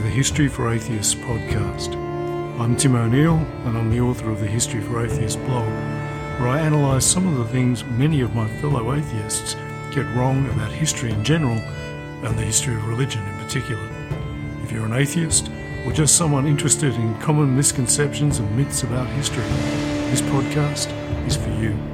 [0.00, 1.94] the History for Atheists podcast.
[2.58, 3.36] I'm Tim O'Neill,
[3.66, 5.66] and I'm the author of the History for Atheists blog,
[6.40, 9.56] where I analyse some of the things many of my fellow atheists
[9.90, 13.86] get wrong about history in general and the history of religion in particular.
[14.64, 15.50] If you're an atheist
[15.84, 19.44] or just someone interested in common misconceptions and myths about history,
[20.10, 20.90] this podcast
[21.26, 21.89] is for you.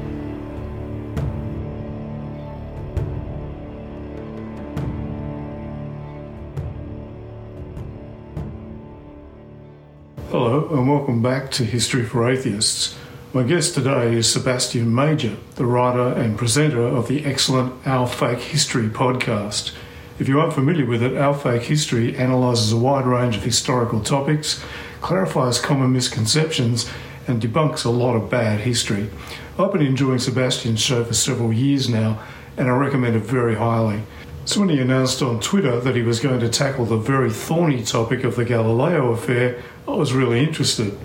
[11.36, 12.96] Back to History for Atheists.
[13.34, 18.38] My guest today is Sebastian Major, the writer and presenter of the excellent Our Fake
[18.38, 19.72] History podcast.
[20.18, 24.00] If you aren't familiar with it, Our Fake History analyses a wide range of historical
[24.00, 24.64] topics,
[25.02, 26.90] clarifies common misconceptions,
[27.26, 29.10] and debunks a lot of bad history.
[29.58, 32.18] I've been enjoying Sebastian's show for several years now,
[32.56, 34.00] and I recommend it very highly.
[34.46, 37.82] So when he announced on Twitter that he was going to tackle the very thorny
[37.82, 40.96] topic of the Galileo affair, I was really interested.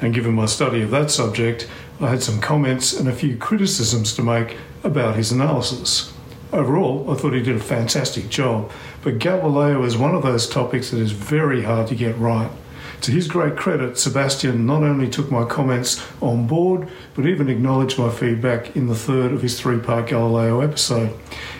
[0.00, 1.68] And given my study of that subject,
[2.00, 6.12] I had some comments and a few criticisms to make about his analysis.
[6.52, 8.70] Overall, I thought he did a fantastic job,
[9.02, 12.50] but Galileo is one of those topics that is very hard to get right.
[13.02, 17.98] To his great credit, Sebastian not only took my comments on board, but even acknowledged
[17.98, 21.14] my feedback in the third of his three part Galileo episode.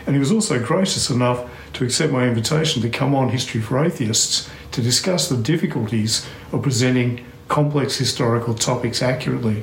[0.06, 3.84] And he was also gracious enough to accept my invitation to come on History for
[3.84, 9.62] Atheists to discuss the difficulties of presenting complex historical topics accurately,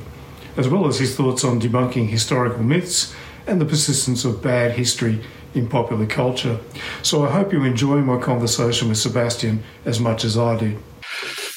[0.57, 3.13] as well as his thoughts on debunking historical myths
[3.47, 5.23] and the persistence of bad history
[5.53, 6.59] in popular culture.
[7.01, 10.77] So I hope you enjoy my conversation with Sebastian as much as I did.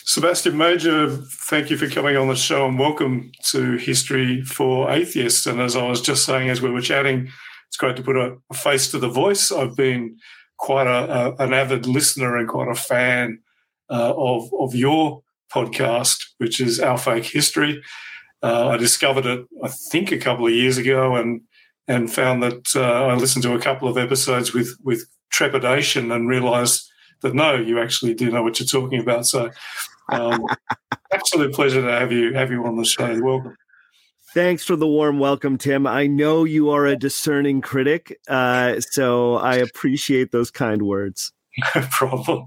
[0.05, 5.47] Sebastian Major, thank you for coming on the show and welcome to History for Atheists.
[5.47, 7.29] And as I was just saying as we were chatting,
[7.69, 9.51] it's great to put a face to the voice.
[9.51, 10.17] I've been
[10.59, 13.41] quite a, a, an avid listener and quite a fan
[13.91, 15.23] uh, of of your
[15.53, 17.83] podcast, which is Our Fake History.
[18.43, 21.41] Uh, I discovered it, I think, a couple of years ago, and
[21.89, 26.29] and found that uh, I listened to a couple of episodes with with trepidation and
[26.29, 26.91] realised
[27.23, 29.27] that no, you actually do know what you're talking about.
[29.27, 29.51] So,
[30.11, 30.45] um,
[31.13, 33.21] absolute pleasure to have you have you on the show.
[33.23, 33.57] Welcome.
[34.35, 35.87] Thanks for the warm welcome, Tim.
[35.87, 41.33] I know you are a discerning critic, uh, so I appreciate those kind words.
[41.59, 42.45] No problem.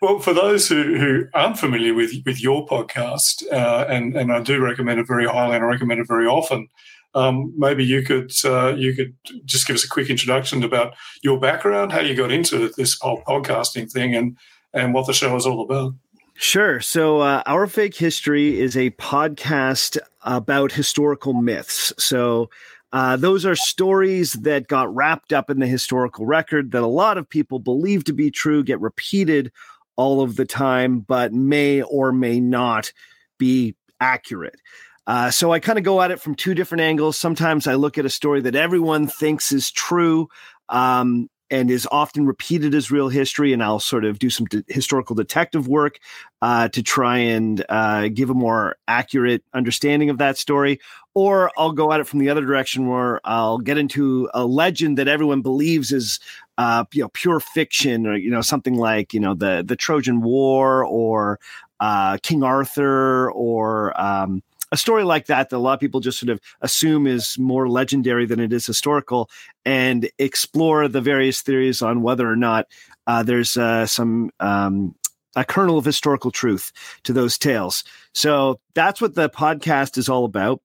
[0.00, 4.40] Well, for those who, who aren't familiar with with your podcast, uh, and and I
[4.40, 6.68] do recommend it very highly, and I recommend it very often.
[7.14, 9.14] Um, maybe you could uh, you could
[9.44, 13.22] just give us a quick introduction about your background, how you got into this whole
[13.26, 14.36] podcasting thing, and
[14.72, 15.94] and what the show is all about.
[16.40, 16.78] Sure.
[16.80, 21.92] So, uh, Our Fake History is a podcast about historical myths.
[21.98, 22.48] So,
[22.92, 27.18] uh, those are stories that got wrapped up in the historical record that a lot
[27.18, 29.52] of people believe to be true, get repeated
[29.96, 32.92] all of the time, but may or may not
[33.38, 34.60] be accurate.
[35.06, 37.18] Uh, so I kind of go at it from two different angles.
[37.18, 40.28] Sometimes I look at a story that everyone thinks is true,
[40.68, 43.52] um, and is often repeated as real history.
[43.52, 45.98] And I'll sort of do some de- historical detective work
[46.42, 50.80] uh, to try and uh, give a more accurate understanding of that story.
[51.14, 54.98] Or I'll go at it from the other direction where I'll get into a legend
[54.98, 56.20] that everyone believes is.
[56.60, 60.22] Uh, you know, pure fiction, or you know, something like you know the the Trojan
[60.22, 61.38] War, or
[61.78, 64.42] uh, King Arthur, or um,
[64.72, 67.68] a story like that that a lot of people just sort of assume is more
[67.68, 69.30] legendary than it is historical
[69.64, 72.66] and explore the various theories on whether or not
[73.06, 74.94] uh, there's uh, some um,
[75.36, 76.72] a kernel of historical truth
[77.04, 77.84] to those tales.
[78.12, 80.60] So that's what the podcast is all about.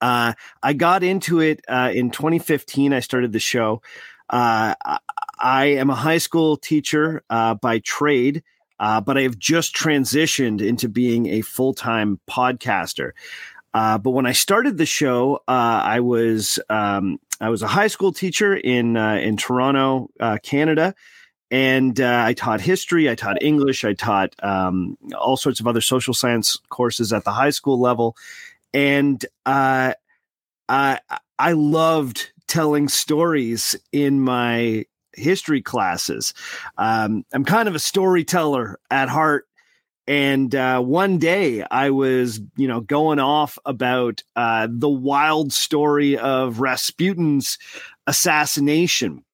[0.00, 2.92] Uh, I got into it uh, in 2015.
[2.92, 3.82] I started the show.
[4.28, 4.74] Uh,
[5.38, 8.42] I am a high school teacher uh, by trade
[8.80, 13.12] uh, but I have just transitioned into being a full time podcaster.
[13.72, 17.86] Uh, but when I started the show, uh, I was um, I was a high
[17.86, 20.94] school teacher in uh, in Toronto, uh, Canada,
[21.50, 25.82] and uh, I taught history, I taught English, I taught um, all sorts of other
[25.82, 28.16] social science courses at the high school level,
[28.72, 29.94] and I
[30.68, 36.34] I loved telling stories in my history classes.
[36.78, 39.46] Um, I'm kind of a storyteller at heart.
[40.06, 46.18] And uh, one day I was, you know, going off about uh, the wild story
[46.18, 47.58] of Rasputin's
[48.06, 49.24] assassination.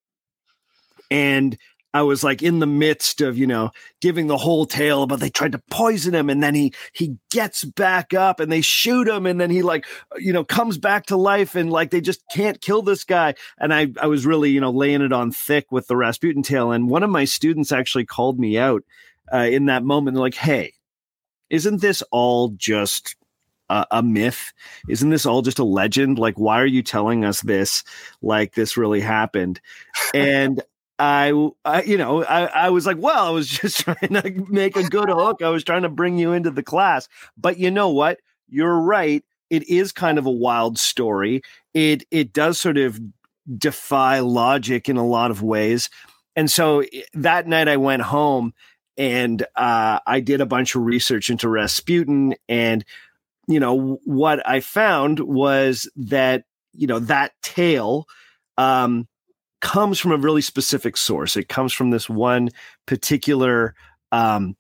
[1.11, 1.57] And
[1.97, 3.71] I was like in the midst of, you know,
[4.03, 7.65] giving the whole tale but they tried to poison him and then he he gets
[7.65, 9.87] back up and they shoot him and then he like,
[10.19, 13.35] you know, comes back to life and like they just can't kill this guy.
[13.59, 16.71] And I I was really, you know, laying it on thick with the Rasputin tale.
[16.71, 18.83] And one of my students actually called me out
[19.33, 20.19] uh, in that moment.
[20.19, 20.75] like, hey,
[21.49, 23.17] isn't this all just
[23.71, 24.53] a, a, myth?
[24.87, 26.19] Isn't this all just a legend?
[26.19, 27.85] Like, why are you telling us this?
[28.21, 29.61] Like, this really happened?
[30.15, 30.63] And
[30.99, 34.77] I, I, you know, I, I was like, well, I was just trying to make
[34.77, 35.43] a good hook.
[35.43, 37.09] I was trying to bring you into the class.
[37.37, 38.21] But you know what?
[38.49, 39.25] You're right.
[39.51, 41.43] It is kind of a wild story.
[41.75, 43.01] It it does sort of
[43.59, 45.89] defy logic in a lot of ways.
[46.35, 48.53] And so eh, that night I went home
[48.99, 52.35] and uh, I did a bunch of research into Rasputin.
[52.49, 52.85] And,
[53.47, 58.07] you know, what I found was that, you know, that tale
[58.59, 59.07] um,
[59.61, 61.37] comes from a really specific source.
[61.37, 62.51] It comes from this one
[62.87, 63.75] particular
[64.13, 64.57] um,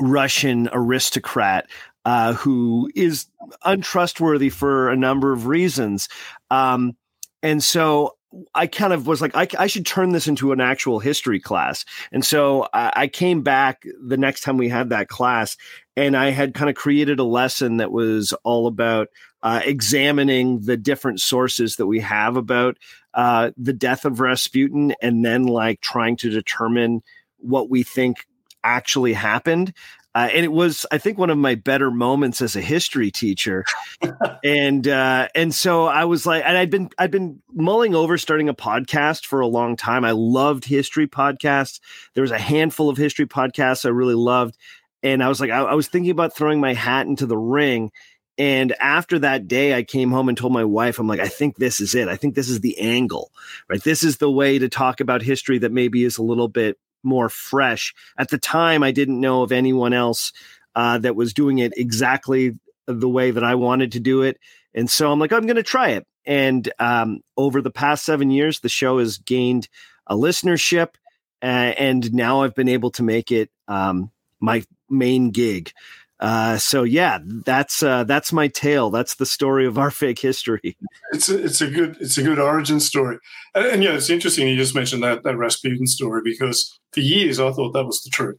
[0.00, 1.68] Russian aristocrat
[2.04, 3.26] uh, who is
[3.64, 6.08] untrustworthy for a number of reasons.
[6.50, 6.96] Um,
[7.42, 8.16] and so
[8.54, 11.84] I kind of was like, I, I, should turn this into an actual history class.
[12.12, 15.56] And so I, I, came back the next time we had that class,
[15.96, 19.08] and I had kind of created a lesson that was all about
[19.42, 22.76] uh, examining the different sources that we have about
[23.14, 27.02] uh, the death of Rasputin, and then like trying to determine
[27.38, 28.26] what we think
[28.62, 29.72] actually happened.
[30.12, 33.64] Uh, and it was, I think, one of my better moments as a history teacher.
[34.44, 38.48] and uh, and so I was like, and I'd been I'd been mulling over starting
[38.48, 40.04] a podcast for a long time.
[40.04, 41.78] I loved history podcasts.
[42.14, 44.56] There was a handful of history podcasts I really loved,
[45.02, 47.92] and I was like, I, I was thinking about throwing my hat into the ring.
[48.38, 51.56] And after that day, I came home and told my wife, I'm like, I think
[51.56, 52.08] this is it.
[52.08, 53.30] I think this is the angle,
[53.68, 53.82] right?
[53.82, 57.28] This is the way to talk about history that maybe is a little bit more
[57.28, 57.94] fresh.
[58.16, 60.32] At the time, I didn't know of anyone else
[60.74, 64.38] uh, that was doing it exactly the way that I wanted to do it.
[64.74, 66.06] And so I'm like, I'm going to try it.
[66.24, 69.68] And um, over the past seven years, the show has gained
[70.06, 70.94] a listenership.
[71.42, 74.10] Uh, and now I've been able to make it um,
[74.40, 75.72] my main gig.
[76.20, 78.90] Uh, so yeah, that's uh, that's my tale.
[78.90, 80.76] That's the story of our fake history.
[81.12, 83.18] It's a, it's a good it's a good origin story,
[83.54, 84.46] and, and yeah, it's interesting.
[84.46, 88.10] You just mentioned that that Rasputin story because for years I thought that was the
[88.10, 88.38] truth.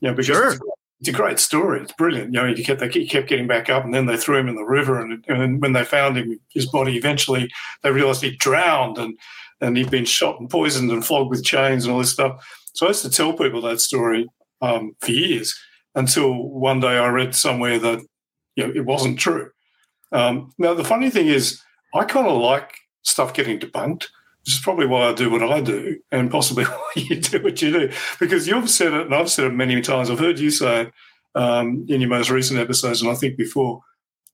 [0.00, 0.52] Yeah, because sure.
[0.52, 0.60] it's,
[1.00, 1.82] it's, a great story.
[1.82, 2.32] It's brilliant.
[2.32, 4.48] You know, he kept they he kept getting back up, and then they threw him
[4.48, 7.50] in the river, and and when they found him, his body eventually
[7.82, 9.18] they realized he drowned, and
[9.60, 12.42] and he'd been shot and poisoned and flogged with chains and all this stuff.
[12.72, 14.28] So I used to tell people that story
[14.62, 15.54] um, for years
[15.98, 18.00] until one day I read somewhere that
[18.54, 19.50] you know, it wasn't true.
[20.12, 21.60] Um, now, the funny thing is,
[21.92, 22.72] I kind of like
[23.02, 24.06] stuff getting debunked,
[24.44, 27.60] which is probably why I do what I do and possibly why you do what
[27.60, 27.92] you do.
[28.20, 30.08] Because you've said it, and I've said it many times.
[30.08, 30.92] I've heard you say it
[31.34, 33.80] um, in your most recent episodes, and I think before,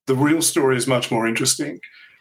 [0.06, 1.80] the real story is much more interesting.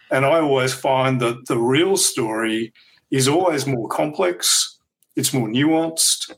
[0.10, 2.72] And I always find that the real story
[3.12, 4.80] is always more complex,
[5.18, 6.34] it's more nuanced,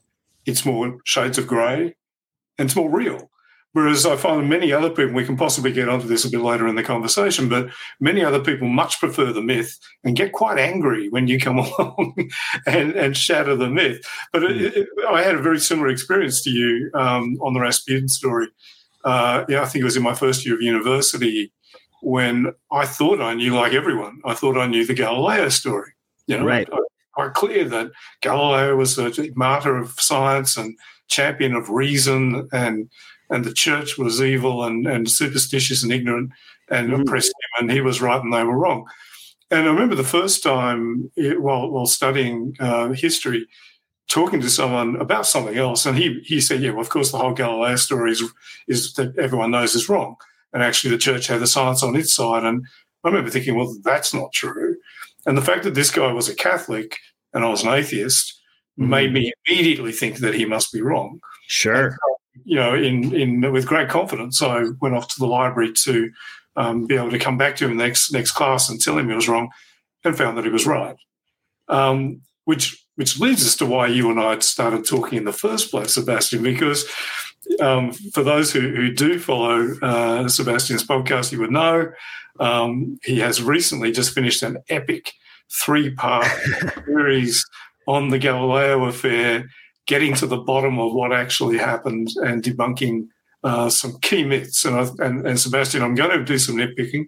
[0.48, 1.94] it's more shades of grey,
[2.58, 3.30] and it's more real.
[3.76, 6.66] Whereas I find many other people, we can possibly get onto this a bit later
[6.66, 7.68] in the conversation, but
[8.00, 12.16] many other people much prefer the myth and get quite angry when you come along
[12.66, 14.02] and, and shatter the myth.
[14.32, 18.08] But it, it, I had a very similar experience to you um, on the Rasputin
[18.08, 18.48] story.
[19.04, 21.52] Uh, yeah, I think it was in my first year of university
[22.02, 25.92] when I thought I knew, like everyone, I thought I knew the Galileo story.
[26.28, 26.70] You know, right.
[27.14, 32.90] quite clear that Galileo was a martyr of science and champion of reason and
[33.30, 36.32] and the church was evil and, and superstitious and ignorant
[36.70, 37.02] and mm.
[37.02, 38.86] oppressed him and he was right and they were wrong.
[39.52, 43.48] And I remember the first time it, while, while studying uh, history,
[44.08, 47.18] talking to someone about something else, and he, he said, yeah, well, of course, the
[47.18, 48.24] whole Galileo story is,
[48.68, 50.16] is that everyone knows is wrong.
[50.54, 52.44] And actually the church had the science on its side.
[52.44, 52.66] And
[53.04, 54.78] I remember thinking, well, that's not true.
[55.26, 56.98] And the fact that this guy was a Catholic
[57.34, 58.40] and I was an atheist
[58.80, 58.90] mm-hmm.
[58.90, 61.20] made me immediately think that he must be wrong.
[61.48, 61.88] Sure.
[61.88, 61.96] And,
[62.44, 66.12] you know, in in with great confidence, I went off to the library to
[66.56, 69.16] um, be able to come back to him next next class and tell him he
[69.16, 69.50] was wrong,
[70.04, 70.96] and found that he was right.
[71.68, 75.34] Um, which which leads us to why you and I had started talking in the
[75.34, 76.86] first place, Sebastian, because
[77.60, 81.92] um, for those who, who do follow uh, Sebastian's podcast, you would know
[82.40, 85.14] um, he has recently just finished an epic
[85.52, 86.26] three part
[86.86, 87.46] series
[87.88, 89.50] on the Galileo affair,
[89.88, 93.08] getting to the bottom of what actually happened and debunking
[93.44, 94.66] uh, some key myths.
[94.66, 97.06] And, I, and, and Sebastian, I'm going to do some nitpicking,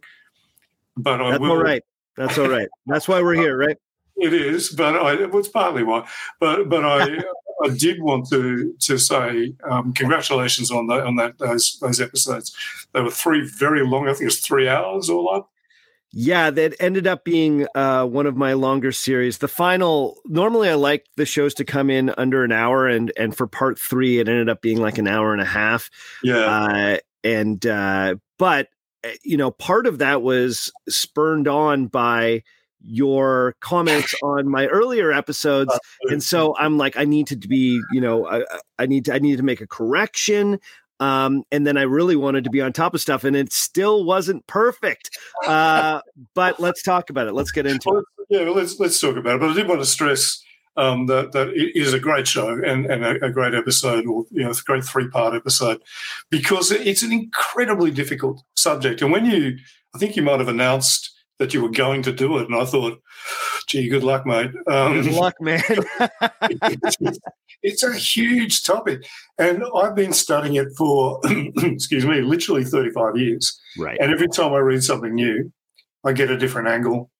[0.95, 1.51] but I That's will.
[1.51, 1.83] all right.
[2.15, 2.67] That's all right.
[2.87, 3.77] That's why we're here, right?
[4.15, 6.07] It is, but I, it was partly why.
[6.39, 7.21] But but I
[7.63, 12.55] I did want to to say um, congratulations on that on that those those episodes.
[12.93, 14.07] They were three very long.
[14.07, 15.51] I think it was three hours all up.
[16.19, 19.37] Yeah, that ended up being uh, one of my longer series.
[19.37, 23.37] The final, normally I like the shows to come in under an hour, and and
[23.37, 25.91] for part three, it ended up being like an hour and a half.
[26.23, 28.69] Yeah, uh, and uh, but
[29.03, 32.41] eh, you know, part of that was spurned on by
[32.81, 35.73] your comments on my earlier episodes
[36.09, 38.43] and so i'm like i need to be you know I,
[38.77, 40.59] I need to i need to make a correction
[40.99, 44.03] um, and then I really wanted to be on top of stuff, and it still
[44.03, 45.09] wasn't perfect.
[45.45, 46.01] Uh,
[46.33, 47.33] but let's talk about it.
[47.33, 48.05] Let's get into well, it.
[48.29, 49.41] Yeah, let's let's talk about it.
[49.41, 50.43] But I did want to stress
[50.77, 54.25] um, that that it is a great show and, and a, a, great episode, or
[54.31, 55.81] you know, a great three part episode,
[56.29, 59.01] because it's an incredibly difficult subject.
[59.01, 59.57] And when you,
[59.95, 62.65] I think you might have announced that you were going to do it, and I
[62.65, 63.01] thought,
[63.67, 64.51] gee, good luck, mate.
[64.67, 65.61] Um, good luck, man.
[65.69, 67.19] it's,
[67.63, 69.05] it's a huge topic,
[69.37, 71.21] and I've been studying it for,
[71.57, 73.59] excuse me, literally thirty five years.
[73.77, 73.97] Right.
[73.99, 75.51] And every time I read something new,
[76.03, 77.11] I get a different angle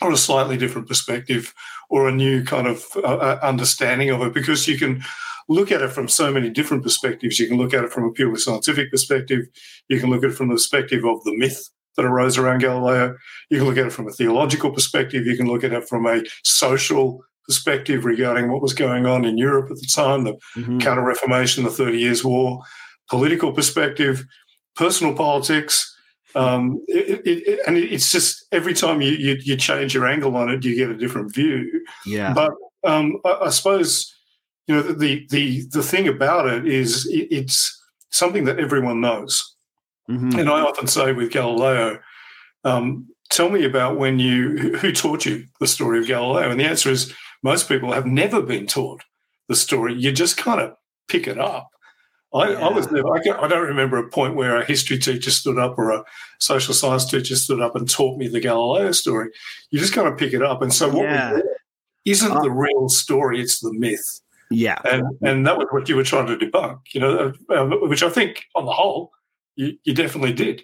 [0.00, 1.54] or a slightly different perspective
[1.88, 5.02] or a new kind of uh, uh, understanding of it because you can
[5.48, 7.38] look at it from so many different perspectives.
[7.38, 9.46] You can look at it from a purely scientific perspective.
[9.88, 13.16] You can look at it from the perspective of the myth that arose around Galileo.
[13.50, 15.26] You can look at it from a theological perspective.
[15.26, 19.38] You can look at it from a social perspective regarding what was going on in
[19.38, 20.78] Europe at the time, the mm-hmm.
[20.78, 22.60] Counter Reformation, the Thirty Years' War,
[23.08, 24.24] political perspective,
[24.76, 25.90] personal politics.
[26.36, 30.34] Um, it, it, it, and it's just every time you, you, you change your angle
[30.36, 31.84] on it, you get a different view.
[32.04, 32.32] Yeah.
[32.32, 32.50] But
[32.82, 34.12] um, I, I, suppose
[34.66, 39.53] you know the the the thing about it is it's something that everyone knows.
[40.10, 40.38] Mm-hmm.
[40.38, 41.98] And I often say with Galileo,
[42.64, 46.64] um, tell me about when you who taught you the story of Galileo, and the
[46.64, 49.02] answer is most people have never been taught
[49.48, 49.94] the story.
[49.94, 50.74] You just kind of
[51.08, 51.68] pick it up.
[52.32, 52.66] I, yeah.
[52.66, 55.78] I was never, I, I, don't remember a point where a history teacher stood up
[55.78, 56.04] or a
[56.40, 59.30] social science teacher stood up and taught me the Galileo story.
[59.70, 60.60] You just kind of pick it up.
[60.60, 61.38] And so what yeah.
[62.04, 64.20] isn't uh, the real story, it's the myth.
[64.50, 64.80] Yeah.
[64.84, 68.10] And, and that was what you were trying to debunk, you know, uh, which I
[68.10, 69.12] think on the whole,
[69.56, 70.62] you, you definitely did,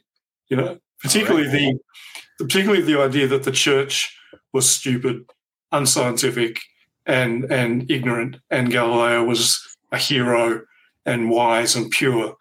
[0.48, 1.74] you know, particularly right.
[2.38, 4.16] the, particularly the idea that the church
[4.52, 5.24] was stupid,
[5.72, 6.60] unscientific,
[7.06, 9.60] and and ignorant, and Galileo was
[9.92, 10.62] a hero
[11.06, 12.36] and wise and pure.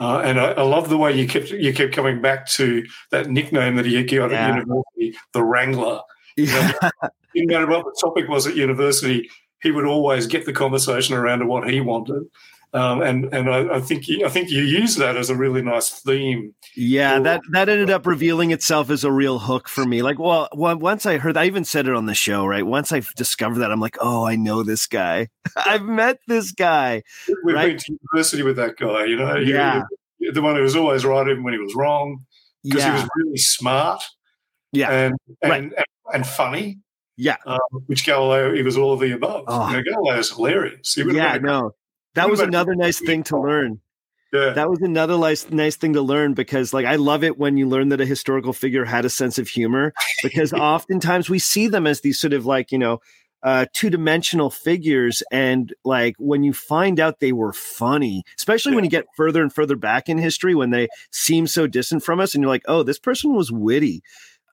[0.00, 3.28] Uh, and I, I, love the way you kept you kept coming back to that
[3.28, 4.48] nickname that he got yeah.
[4.48, 6.00] at university, the Wrangler.
[6.36, 6.72] Yeah.
[6.72, 9.30] You know, didn't matter what the topic was at university,
[9.62, 12.24] he would always get the conversation around to what he wanted.
[12.72, 15.60] Um, and and I, I, think you, I think you use that as a really
[15.60, 16.54] nice theme.
[16.76, 20.02] Yeah, for, that that ended up revealing itself as a real hook for me.
[20.02, 22.64] Like, well, once I heard, I even said it on the show, right?
[22.64, 25.28] Once I discovered that, I'm like, oh, I know this guy.
[25.56, 27.02] I've met this guy.
[27.44, 27.70] We've right?
[27.70, 29.04] been to university with that guy.
[29.04, 29.82] You know, yeah,
[30.18, 32.24] he, the one who was always right even when he was wrong
[32.62, 32.96] because yeah.
[32.96, 34.04] he was really smart.
[34.70, 35.62] Yeah, and and right.
[35.64, 35.74] and,
[36.14, 36.78] and funny.
[37.16, 39.44] Yeah, um, which Galileo, he was all of the above.
[39.48, 39.68] Oh.
[39.70, 40.96] You know, Galileo's hilarious.
[40.96, 41.72] yeah, no,
[42.14, 43.80] that was another nice thing to learn.
[44.32, 44.50] Yeah.
[44.50, 47.68] That was another nice nice thing to learn because like I love it when you
[47.68, 51.86] learn that a historical figure had a sense of humor because oftentimes we see them
[51.86, 53.00] as these sort of like, you know,
[53.42, 58.76] uh, two-dimensional figures and like when you find out they were funny especially yeah.
[58.76, 62.20] when you get further and further back in history when they seem so distant from
[62.20, 64.02] us and you're like oh this person was witty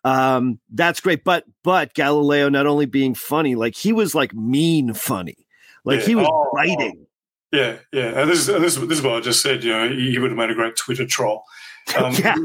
[0.05, 4.93] um, that's great but but galileo not only being funny like he was like mean
[4.93, 5.35] funny
[5.83, 6.05] like yeah.
[6.05, 7.06] he was oh, biting
[7.51, 8.19] yeah, yeah.
[8.19, 9.63] And this, is, this, this is what I just said.
[9.63, 11.43] You know, he would have made a great Twitter troll.
[11.95, 12.35] Um, yeah.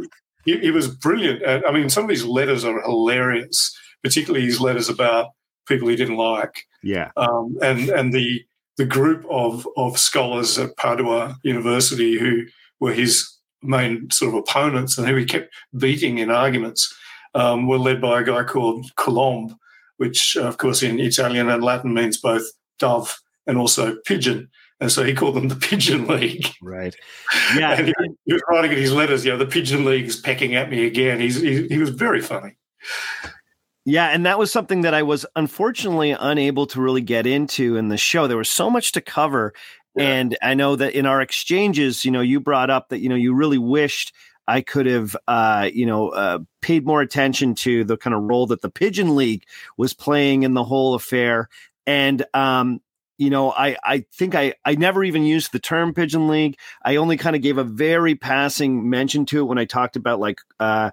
[0.45, 1.43] He, he, was brilliant.
[1.45, 5.31] I mean, some of his letters are hilarious, particularly his letters about
[5.67, 6.65] people he didn't like.
[6.83, 7.11] Yeah.
[7.17, 8.45] Um, and and the
[8.77, 12.45] the group of of scholars at Padua University who
[12.81, 16.95] were his main sort of opponents and who he kept beating in arguments
[17.35, 19.57] um, were led by a guy called Colombe,
[19.97, 22.45] which of course in Italian and Latin means both
[22.79, 24.51] dove and also pigeon.
[24.83, 26.49] And so he called them the Pigeon League.
[26.61, 26.95] Right.
[27.57, 27.75] Yeah.
[27.75, 30.71] and he, he, was writing in his letters, you know, the Pigeon League's pecking at
[30.71, 31.21] me again.
[31.21, 32.57] He's, he, he was very funny.
[33.85, 37.89] Yeah, and that was something that I was unfortunately unable to really get into in
[37.89, 38.27] the show.
[38.27, 39.55] There was so much to cover.
[39.95, 40.05] Yeah.
[40.05, 43.15] And I know that in our exchanges, you know, you brought up that, you know,
[43.15, 44.13] you really wished
[44.49, 48.49] I could have, uh, you know, uh, paid more attention to the kind of role
[48.49, 49.45] that the Pigeon League
[49.77, 51.49] was playing in the whole affair.
[51.87, 52.81] And um,
[53.19, 56.57] you know, I, I think I, I never even used the term pigeon league.
[56.85, 60.19] I only kind of gave a very passing mention to it when I talked about
[60.19, 60.91] like uh,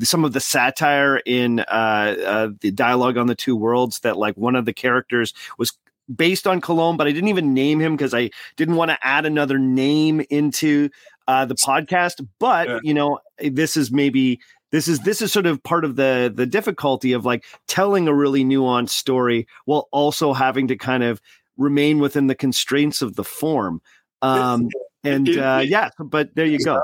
[0.00, 4.36] some of the satire in uh, uh, the dialogue on the two worlds that like
[4.36, 5.72] one of the characters was
[6.14, 9.26] based on Colombe, but I didn't even name him because I didn't want to add
[9.26, 10.90] another name into
[11.28, 12.26] uh, the podcast.
[12.38, 12.78] But yeah.
[12.82, 16.46] you know, this is maybe this is this is sort of part of the the
[16.46, 21.20] difficulty of like telling a really nuanced story while also having to kind of
[21.56, 23.80] remain within the constraints of the form.
[24.20, 24.68] Um,
[25.04, 26.80] and uh, yeah, but there you go.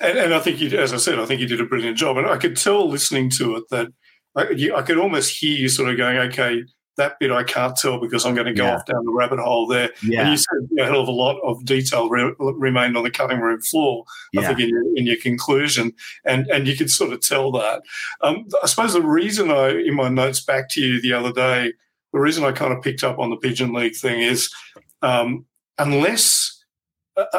[0.00, 2.16] And, and I think you, as I said, I think you did a brilliant job.
[2.16, 3.88] And I could tell listening to it that
[4.34, 6.64] I, you, I could almost hear you sort of going, okay,
[6.96, 8.76] that bit I can't tell because I'm going to go yeah.
[8.76, 9.90] off down the rabbit hole there.
[10.02, 10.22] Yeah.
[10.22, 13.40] And you said a hell of a lot of detail re- remained on the cutting
[13.40, 14.04] room floor.
[14.32, 14.42] Yeah.
[14.42, 15.92] I think in your, in your, conclusion,
[16.24, 17.82] and and you could sort of tell that.
[18.20, 21.72] Um, I suppose the reason I, in my notes back to you the other day,
[22.14, 24.48] the reason I kind of picked up on the pigeon league thing is,
[25.02, 25.44] um,
[25.78, 26.64] unless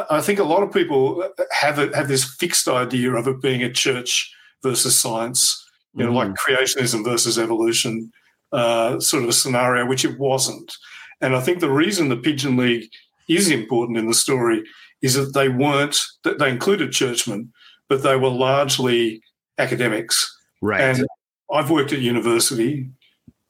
[0.10, 3.64] I think a lot of people have it, have this fixed idea of it being
[3.64, 6.16] a church versus science, you know, mm.
[6.16, 8.12] like creationism versus evolution
[8.52, 10.76] uh, sort of a scenario, which it wasn't.
[11.22, 12.90] And I think the reason the Pigeon League
[13.30, 14.62] is important in the story
[15.02, 17.54] is that they weren't that they included churchmen,
[17.88, 19.22] but they were largely
[19.58, 20.38] academics.
[20.62, 20.82] Right.
[20.82, 21.08] And
[21.50, 22.90] I've worked at university.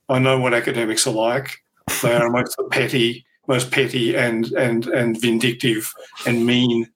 [0.10, 1.58] I know what academics are like.
[2.02, 5.94] They are most petty, most petty and and and vindictive
[6.26, 6.90] and mean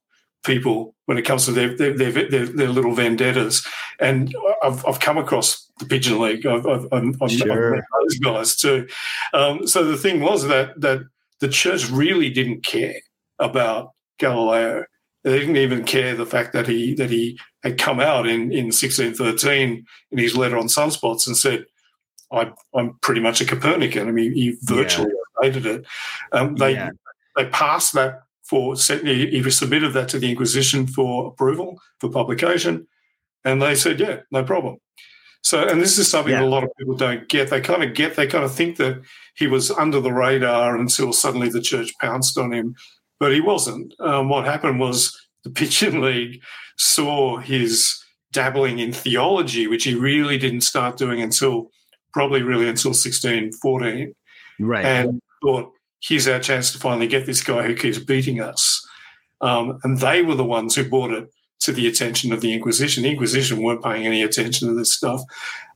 [0.44, 3.66] people when it comes to their their, their, their, their little vendettas.
[4.00, 6.46] And I've, I've come across the Pigeon League.
[6.46, 7.76] I've, I've, I've, sure.
[7.76, 8.88] I've met those guys too.
[9.34, 11.02] Um, so the thing was that that
[11.40, 13.00] the church really didn't care
[13.40, 14.86] about Galileo.
[15.24, 18.68] They didn't even care the fact that he that he had come out in, in
[18.68, 21.66] 1613 in his letter on sunspots and said,
[22.32, 24.08] I, am pretty much a Copernican.
[24.08, 25.12] I mean, he virtually
[25.42, 25.50] yeah.
[25.66, 25.86] it.
[26.32, 26.90] Um, they yeah.
[27.36, 32.88] they passed that for he submitted that to the Inquisition for approval for publication,
[33.46, 34.78] and they said, yeah, no problem.
[35.42, 36.44] So, and this is something yeah.
[36.44, 37.50] a lot of people don't get.
[37.50, 39.02] They kind of get, they kind of think that
[39.36, 42.76] he was under the radar until suddenly the church pounced on him,
[43.20, 43.94] but he wasn't.
[44.00, 46.42] Um, what happened was the Pigeon League
[46.78, 51.72] saw his dabbling in theology, which he really didn't start doing until
[52.14, 54.16] probably really until 1614.
[54.60, 54.86] Right.
[54.86, 58.86] And thought, here's our chance to finally get this guy who keeps beating us.
[59.42, 63.04] Um, and they were the ones who brought it to the attention of the Inquisition.
[63.04, 65.22] The Inquisition weren't paying any attention to this stuff.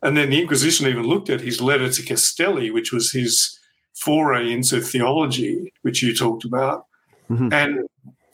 [0.02, 3.60] And then the Inquisition even looked at his letter to Castelli, which was his
[3.94, 6.86] foray into theology, which you talked about,
[7.30, 7.52] mm-hmm.
[7.52, 7.88] and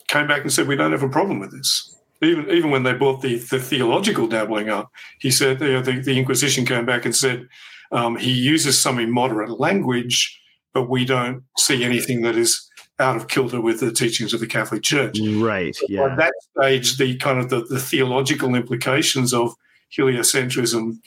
[0.08, 1.96] came back and said, We don't have a problem with this.
[2.22, 6.18] Even, even when they brought the, the theological dabbling up, he said the, the, the
[6.18, 7.48] Inquisition came back and said
[7.92, 10.40] um, he uses some immoderate language,
[10.72, 14.46] but we don't see anything that is out of kilter with the teachings of the
[14.46, 15.18] Catholic Church.
[15.18, 15.76] Right.
[15.88, 16.04] Yeah.
[16.04, 19.54] At that stage, the kind of the, the theological implications of
[19.96, 20.98] heliocentrism,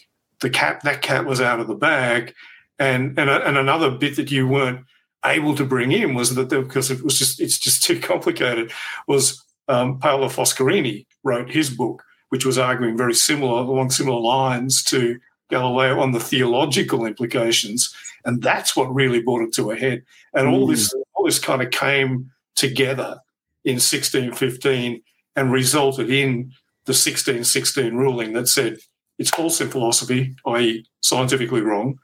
[0.41, 2.34] the cat that cat was out of the bag,
[2.80, 4.86] and and and another bit that you weren't
[5.26, 8.72] able to bring in was that because it was just it's just too complicated
[9.08, 14.84] was um, Paolo Foscarini wrote his book, which was arguing very similar along similar lines
[14.84, 15.19] to
[15.53, 17.93] Galileo on the theological implications,
[18.25, 20.03] and that's what really brought it to a head.
[20.33, 21.01] And all this mm.
[21.13, 23.19] all this kind of came together
[23.63, 25.01] in 1615
[25.35, 26.51] and resulted in
[26.85, 28.77] the 1616 ruling that said
[29.19, 31.99] it's false in philosophy, i.e., scientifically wrong.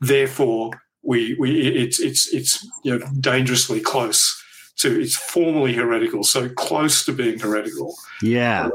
[0.00, 0.70] Therefore,
[1.02, 4.40] we we it's it's it's you know dangerously close
[4.76, 7.94] to it's formally heretical, so close to being heretical.
[8.22, 8.70] Yeah,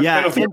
[0.00, 0.26] yeah.
[0.26, 0.52] And, and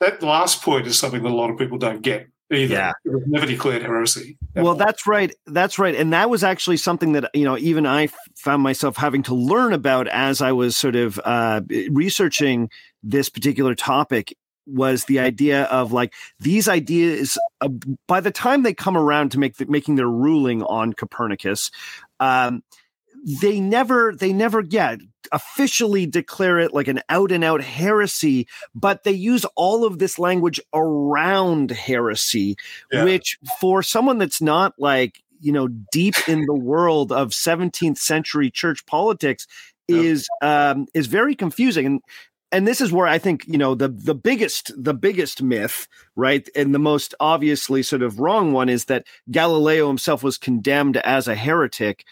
[0.00, 2.74] that last point is something that a lot of people don't get either.
[2.74, 2.92] Yeah.
[3.04, 4.36] It was never declared heresy.
[4.54, 5.34] Well, that's right.
[5.46, 5.94] That's right.
[5.94, 9.72] And that was actually something that, you know, even I found myself having to learn
[9.72, 11.60] about as I was sort of uh,
[11.90, 12.70] researching
[13.02, 14.36] this particular topic
[14.66, 17.68] was the idea of like these ideas uh,
[18.06, 21.70] by the time they come around to make the, making their ruling on Copernicus
[22.20, 22.62] um,
[23.40, 24.96] they never they never yeah
[25.32, 30.18] officially declare it like an out and out heresy but they use all of this
[30.18, 32.56] language around heresy
[32.90, 33.04] yeah.
[33.04, 38.50] which for someone that's not like you know deep in the world of 17th century
[38.50, 39.46] church politics
[39.88, 42.00] is um is very confusing and
[42.52, 46.48] and this is where I think you know the the biggest the biggest myth, right,
[46.56, 51.28] and the most obviously sort of wrong one is that Galileo himself was condemned as
[51.28, 52.04] a heretic,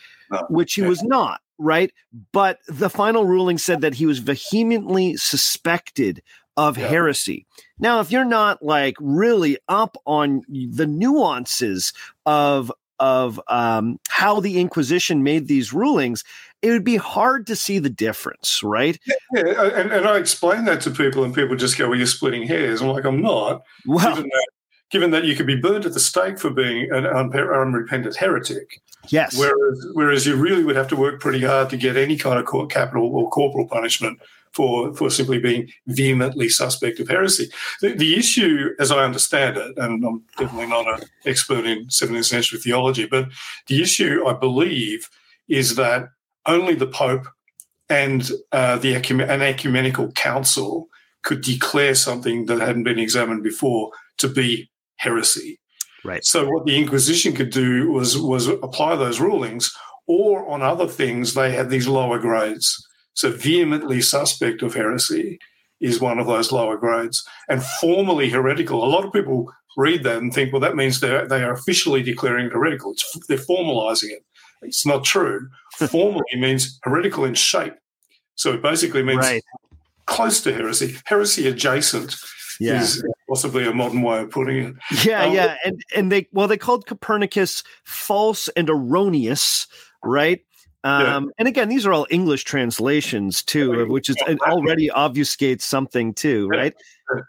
[0.48, 1.92] which he was not, right?
[2.32, 6.22] But the final ruling said that he was vehemently suspected
[6.56, 6.88] of yeah.
[6.88, 7.46] heresy.
[7.78, 11.92] Now, if you're not like really up on the nuances
[12.26, 16.24] of of um, how the Inquisition made these rulings,
[16.62, 18.98] it would be hard to see the difference, right?
[19.06, 19.62] Yeah, yeah.
[19.66, 22.80] And, and, I explain that to people, and people just go, "Well, you're splitting hairs."
[22.80, 24.24] I'm like, "I'm not." Well,
[24.90, 28.80] given that you could be burned at the stake for being an unrepentant heretic.
[29.08, 29.38] Yes.
[29.38, 32.46] Whereas, whereas you really would have to work pretty hard to get any kind of
[32.46, 34.18] court capital or corporal punishment
[34.52, 37.50] for, for simply being vehemently suspect of heresy.
[37.80, 42.24] The, the issue, as I understand it, and I'm definitely not an expert in 17th
[42.24, 43.28] century theology, but
[43.66, 45.08] the issue, I believe,
[45.48, 46.08] is that
[46.46, 47.26] only the Pope
[47.90, 50.88] and uh, the an ecumenical council
[51.22, 55.58] could declare something that hadn't been examined before to be heresy.
[56.04, 56.24] Right.
[56.24, 59.74] So what the Inquisition could do was was apply those rulings,
[60.06, 62.86] or on other things they had these lower grades.
[63.14, 65.38] So vehemently suspect of heresy
[65.80, 68.84] is one of those lower grades, and formally heretical.
[68.84, 72.02] A lot of people read that and think, well, that means they they are officially
[72.02, 72.92] declaring heretical.
[72.92, 74.24] It's, they're formalizing it.
[74.62, 75.48] It's not true.
[75.72, 77.74] Formally means heretical in shape.
[78.34, 79.44] So it basically means right.
[80.06, 82.16] close to heresy, heresy adjacent.
[82.60, 82.82] Yeah.
[82.82, 84.74] Is possibly a modern way of putting it.
[85.04, 89.66] Yeah, um, yeah, and and they well they called Copernicus false and erroneous,
[90.02, 90.40] right?
[90.84, 91.30] Um, yeah.
[91.38, 96.74] And again, these are all English translations too, which is already obfuscates something too, right?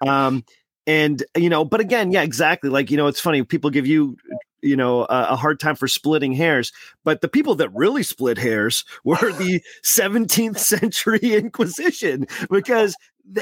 [0.05, 0.45] Um,
[0.87, 2.69] and you know, but again, yeah, exactly.
[2.69, 3.43] Like you know, it's funny.
[3.43, 4.17] People give you
[4.61, 6.73] you know a, a, hard time for splitting hairs
[7.05, 9.61] but the people that really split hairs were the
[9.97, 12.95] 17th century inquisition because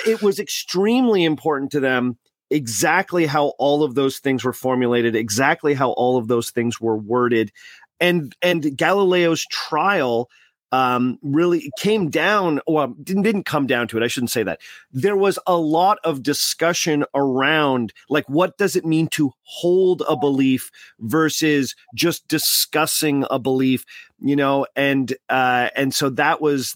[0.06, 2.18] it was extremely important to them
[2.50, 6.98] exactly how all of those things were formulated exactly how all of those things were
[6.98, 7.52] worded
[8.00, 10.30] and and galileo's trial
[10.72, 12.60] um, really came down.
[12.68, 14.04] Well, didn't, didn't come down to it.
[14.04, 14.60] I shouldn't say that.
[14.92, 20.18] There was a lot of discussion around like what does it mean to hold a
[20.18, 23.86] belief versus just discussing a belief,
[24.20, 26.76] you know, and uh, and so that was,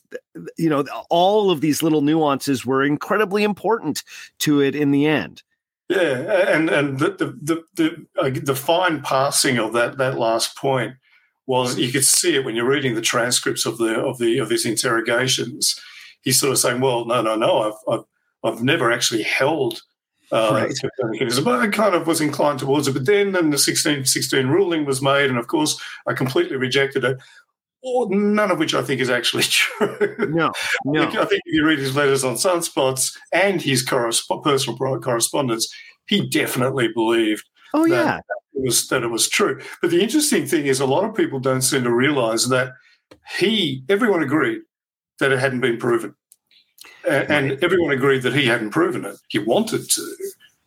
[0.58, 4.04] you know, all of these little nuances were incredibly important
[4.40, 5.44] to it in the end.
[5.92, 10.58] Yeah, and and the the the, the, uh, the fine passing of that that last
[10.58, 10.96] point
[11.46, 14.50] was you could see it when you're reading the transcripts of the of the of
[14.50, 15.78] his interrogations.
[16.22, 18.06] He's sort of saying, "Well, no, no, no, I've I've,
[18.44, 19.82] I've never actually held."
[20.32, 21.44] Uh, right.
[21.44, 22.94] But I kind of was inclined towards it.
[22.94, 25.78] But then, then the 1616 ruling was made, and of course,
[26.08, 27.18] I completely rejected it.
[27.84, 30.16] Or none of which I think is actually true.
[30.30, 30.52] No,
[30.86, 31.04] no.
[31.04, 35.74] I think if you read his letters on sunspots and his corresp- personal correspondence,
[36.08, 37.44] he definitely believed.
[37.74, 38.20] Oh yeah,
[38.54, 39.62] it was that it was true.
[39.82, 42.74] But the interesting thing is, a lot of people don't seem to realize that
[43.38, 44.62] he, everyone agreed
[45.20, 46.14] that it hadn't been proven,
[47.08, 49.16] and, and everyone agreed that he hadn't proven it.
[49.30, 50.16] He wanted to.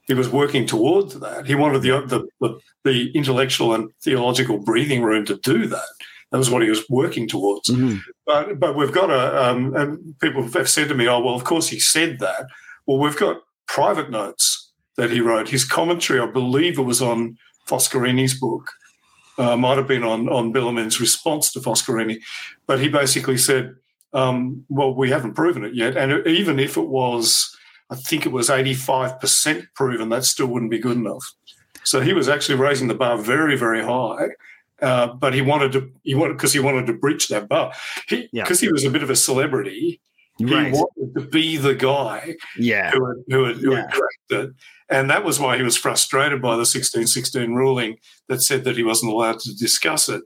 [0.07, 1.47] He was working towards that.
[1.47, 5.89] He wanted the, the the, the intellectual and theological breathing room to do that.
[6.35, 7.71] That was what he was working towards.
[7.71, 7.99] Mm-hmm.
[8.27, 11.45] But but we've got a um, and people have said to me, oh well, of
[11.45, 12.47] course he said that.
[12.87, 15.49] Well, we've got private notes that he wrote.
[15.49, 18.69] His commentary, I believe, it was on Foscarini's book.
[19.39, 22.21] Uh, might have been on on Bellarmine's response to Foscarini,
[22.67, 23.77] but he basically said,
[24.13, 27.57] um, "Well, we haven't proven it yet, and even if it was,
[27.91, 31.33] I think it was eighty five percent proven, that still wouldn't be good enough."
[31.85, 34.31] So he was actually raising the bar very, very high.
[34.83, 37.73] Uh, but he wanted to, he wanted because he wanted to breach that bar.
[38.09, 38.69] He because yeah.
[38.69, 40.01] he was a bit of a celebrity.
[40.41, 40.67] Right.
[40.67, 42.91] He wanted to be the guy yeah.
[42.91, 43.83] who had, who had, who yeah.
[43.83, 44.51] had cracked it.
[44.89, 48.83] And that was why he was frustrated by the 1616 ruling that said that he
[48.83, 50.23] wasn't allowed to discuss it.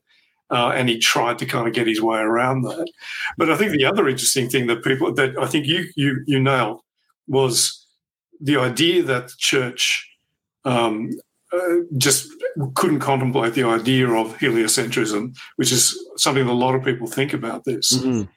[0.50, 2.90] Uh, and he tried to kind of get his way around that.
[3.36, 6.40] But I think the other interesting thing that people that I think you you you
[6.40, 6.80] nailed
[7.26, 7.86] was
[8.40, 10.10] the idea that the church
[10.64, 11.10] um,
[11.52, 12.30] uh, just
[12.74, 17.32] couldn't contemplate the idea of heliocentrism, which is something that a lot of people think
[17.32, 17.96] about this.
[17.96, 18.30] Mm-hmm.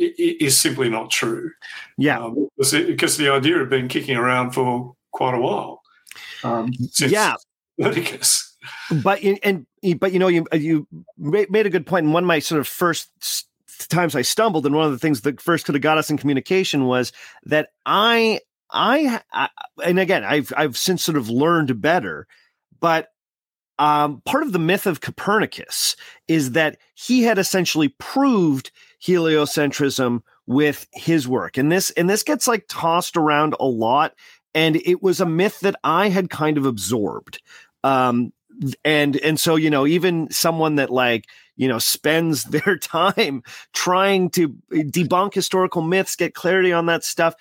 [0.00, 1.50] Is simply not true.
[1.96, 5.82] Yeah, um, because the idea had been kicking around for quite a while.
[6.44, 7.34] Um, yeah,
[7.78, 8.56] Leviticus.
[9.02, 9.66] But and
[9.98, 12.04] but you know you you made a good point.
[12.04, 13.08] And one of my sort of first
[13.88, 16.18] times I stumbled, and one of the things that first could have got us in
[16.18, 17.12] communication was
[17.44, 19.48] that I I, I
[19.84, 22.26] and again I've I've since sort of learned better,
[22.80, 23.08] but
[23.78, 25.94] um, part of the myth of Copernicus
[26.26, 32.48] is that he had essentially proved heliocentrism with his work, and this and this gets
[32.48, 34.14] like tossed around a lot
[34.54, 37.40] and it was a myth that I had kind of absorbed.
[37.84, 38.32] Um,
[38.84, 44.30] and and so you know, even someone that like you know spends their time trying
[44.30, 47.34] to debunk historical myths, get clarity on that stuff.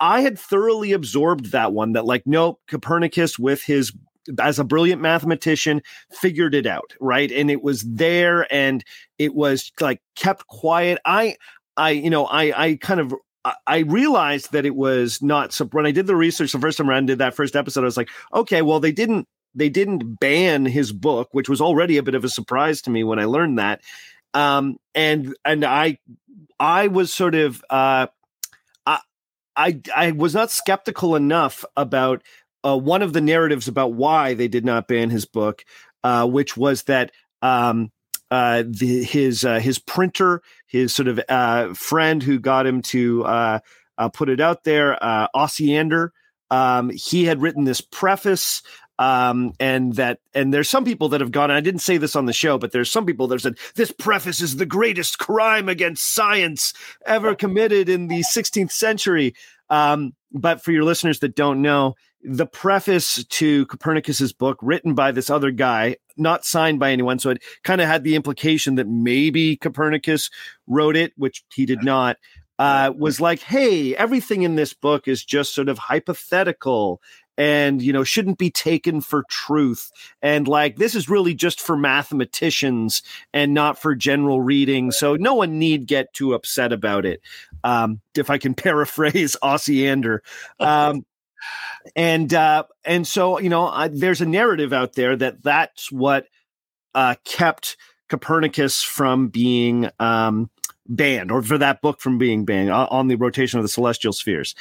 [0.00, 1.92] I had thoroughly absorbed that one.
[1.92, 3.92] That like, nope, Copernicus with his
[4.40, 8.84] as a brilliant mathematician figured it out right and it was there and
[9.18, 11.36] it was like kept quiet i
[11.76, 13.14] i you know i i kind of
[13.66, 16.90] I realized that it was not so when I did the research the first time
[16.90, 20.66] around, did that first episode, I was like, okay, well, they didn't they didn't ban
[20.66, 23.58] his book, which was already a bit of a surprise to me when I learned
[23.58, 23.80] that.
[24.34, 25.98] Um, and and I
[26.60, 28.08] I was sort of uh,
[29.58, 32.22] I I was not skeptical enough about
[32.64, 35.64] uh, one of the narratives about why they did not ban his book,
[36.04, 37.90] uh, which was that um,
[38.30, 43.24] uh, the, his uh, his printer, his sort of uh, friend who got him to
[43.24, 43.60] uh,
[44.12, 46.10] put it out there, uh, Osiander,
[46.50, 48.62] um, he had written this preface.
[49.00, 52.26] Um, and that, and there's some people that have gone, I didn't say this on
[52.26, 56.14] the show, but there's some people that said this preface is the greatest crime against
[56.14, 56.74] science
[57.06, 59.36] ever committed in the 16th century.
[59.70, 65.12] Um, but for your listeners that don't know, the preface to Copernicus's book, written by
[65.12, 68.88] this other guy, not signed by anyone, so it kind of had the implication that
[68.88, 70.30] maybe Copernicus
[70.66, 72.16] wrote it, which he did not.
[72.58, 77.00] Uh, was like, hey, everything in this book is just sort of hypothetical
[77.38, 79.90] and you know shouldn't be taken for truth.
[80.20, 83.02] And like this is really just for mathematicians
[83.32, 87.22] and not for general reading so no one need get too upset about it.
[87.64, 90.18] Um, if i can paraphrase osiander
[90.60, 91.04] um,
[91.96, 96.26] and uh, and so you know I, there's a narrative out there that that's what
[96.94, 97.76] uh, kept
[98.08, 100.50] Copernicus from being um,
[100.86, 104.12] banned, or for that book from being banned uh, on the rotation of the celestial
[104.12, 104.54] spheres.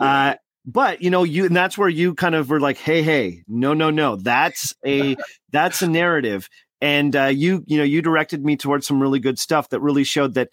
[0.00, 3.42] Uh, but you know, you and that's where you kind of were like, "Hey, hey,
[3.48, 5.16] no, no, no, that's a
[5.50, 6.48] that's a narrative."
[6.80, 10.02] And uh, you, you know, you directed me towards some really good stuff that really
[10.02, 10.48] showed that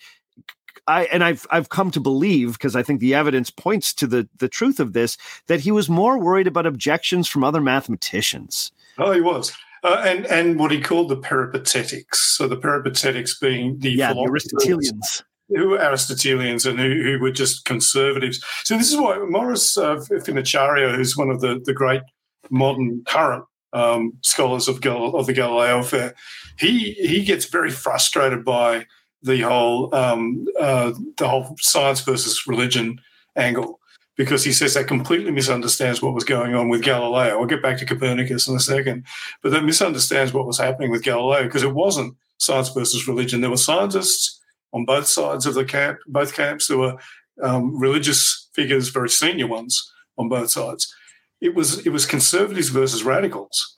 [0.89, 4.27] I and I've I've come to believe because I think the evidence points to the
[4.37, 8.71] the truth of this that he was more worried about objections from other mathematicians.
[8.97, 9.53] Oh, he was.
[9.83, 12.35] Uh, and and what he called the peripatetics.
[12.35, 15.23] So the peripatetics being the yeah, the Aristotelians.
[15.49, 18.43] Who were Aristotelians and who, who were just conservatives.
[18.65, 22.03] So this is why Maurice uh, Finocchiaro, who's one of the, the great
[22.51, 26.13] modern current um, scholars of, Gal- of the Galileo affair,
[26.57, 28.85] he he gets very frustrated by
[29.21, 32.99] the whole um, uh, the whole science versus religion
[33.35, 33.79] angle
[34.15, 37.39] because he says that completely misunderstands what was going on with Galileo.
[37.39, 39.05] I'll get back to Copernicus in a second,
[39.41, 43.41] but that misunderstands what was happening with Galileo because it wasn't science versus religion.
[43.41, 44.41] There were scientists
[44.73, 46.67] on both sides of the camp, both camps.
[46.67, 46.97] There were
[47.41, 50.93] um, religious figures, very senior ones, on both sides.
[51.41, 53.77] It was it was conservatives versus radicals.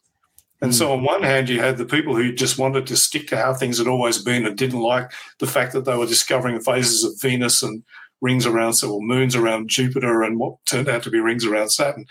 [0.61, 3.37] And so, on one hand, you had the people who just wanted to stick to
[3.37, 7.03] how things had always been and didn't like the fact that they were discovering phases
[7.03, 7.83] of Venus and
[8.21, 11.69] rings around, so well, moons around Jupiter and what turned out to be rings around
[11.69, 12.05] Saturn.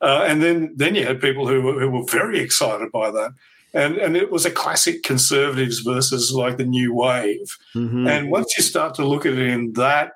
[0.00, 3.32] Uh, and then, then you had people who were, who were very excited by that.
[3.72, 7.56] And, and it was a classic conservatives versus like the new wave.
[7.74, 8.06] Mm-hmm.
[8.06, 10.14] And once you start to look at it in that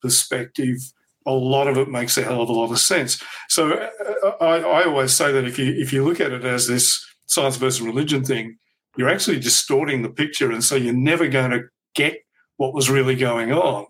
[0.00, 0.78] perspective,
[1.26, 3.22] a lot of it makes a hell of a lot of sense.
[3.48, 6.68] So uh, I, I always say that if you if you look at it as
[6.68, 8.58] this science versus religion thing,
[8.96, 10.50] you're actually distorting the picture.
[10.50, 12.18] And so you're never going to get
[12.56, 13.86] what was really going on.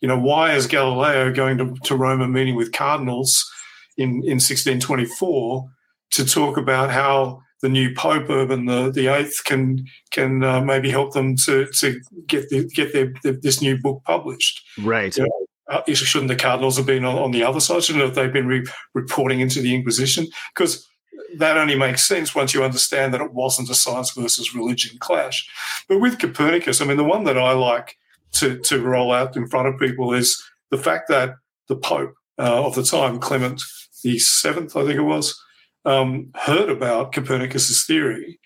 [0.00, 3.50] You know, why is Galileo going to, to Rome and meeting with cardinals
[3.96, 5.68] in, in 1624
[6.12, 10.90] to talk about how the new Pope Urban the, the Eighth can can uh, maybe
[10.90, 14.62] help them to to get the, get their, their, this new book published.
[14.80, 15.16] Right.
[15.16, 17.82] You know, uh, shouldn't the cardinals have been on, on the other side?
[17.82, 20.28] Shouldn't have they been re- reporting into the Inquisition?
[20.54, 20.88] Because
[21.36, 25.48] that only makes sense once you understand that it wasn't a science versus religion clash.
[25.88, 27.98] But with Copernicus, I mean, the one that I like
[28.32, 31.34] to, to roll out in front of people is the fact that
[31.68, 33.62] the Pope uh, of the time, Clement
[34.02, 35.40] the Seventh, I think it was,
[35.84, 38.38] um, heard about Copernicus's theory.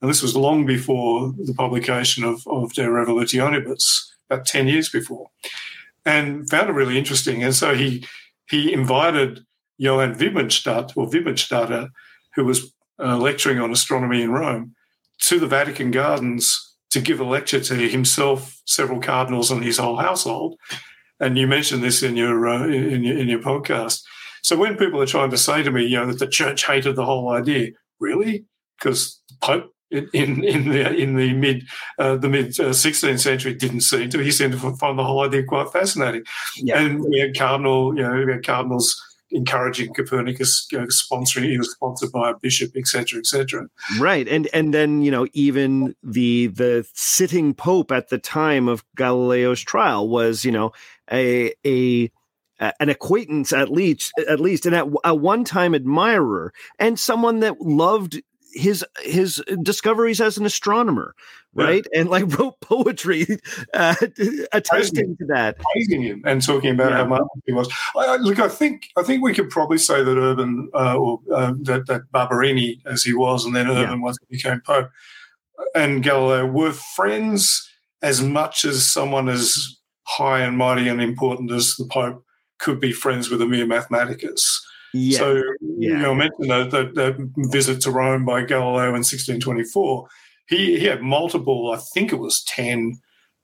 [0.00, 3.82] And this was long before the publication of, of De Revolutionibus,
[4.30, 5.30] about 10 years before,
[6.06, 7.42] and found it really interesting.
[7.42, 8.06] And so he
[8.48, 9.44] he invited
[9.78, 11.90] Johann Wittgenstadt or Wittgenstatter
[12.34, 14.74] who was uh, lecturing on astronomy in Rome,
[15.22, 19.96] to the Vatican Gardens to give a lecture to himself, several cardinals, and his whole
[19.96, 20.56] household.
[21.20, 24.02] And you mentioned this in your uh, in, in your podcast.
[24.42, 26.96] So when people are trying to say to me, you know, that the church hated
[26.96, 28.46] the whole idea, really,
[28.78, 31.66] because the Pope in, in the in the mid
[31.98, 34.18] uh, the mid uh, sixteenth century didn't seem to.
[34.18, 36.24] He seemed to find the whole idea quite fascinating.
[36.56, 36.80] Yeah.
[36.80, 41.50] And we had cardinal, you know, we had cardinals encouraging Copernicus, you know, sponsoring.
[41.50, 43.68] He was sponsored by a bishop, etc., etc.
[43.98, 48.84] Right, and and then you know even the the sitting pope at the time of
[48.96, 50.72] Galileo's trial was you know
[51.10, 52.10] a a
[52.78, 57.60] an acquaintance at least at least and at a one time admirer and someone that
[57.60, 58.20] loved
[58.52, 61.14] his his discoveries as an astronomer,
[61.54, 61.84] right?
[61.92, 62.00] Yeah.
[62.00, 63.26] And like wrote poetry
[63.74, 63.94] uh,
[64.52, 66.98] attesting to that, praising him and talking about yeah.
[66.98, 67.72] how much he was.
[67.96, 71.52] I, look, I think I think we could probably say that Urban uh, or uh,
[71.62, 74.02] that, that Barberini, as he was, and then Urban yeah.
[74.02, 74.90] once he became Pope,
[75.74, 77.68] and Galileo were friends
[78.02, 82.24] as much as someone as high and mighty and important as the Pope
[82.58, 84.40] could be friends with a mere mathematicus.
[84.92, 85.18] Yeah.
[85.18, 85.88] So, Yeah.
[85.90, 90.08] you know, I mentioned that, that, that visit to Rome by Galileo in 1624.
[90.48, 92.98] He, he had multiple, I think it was 10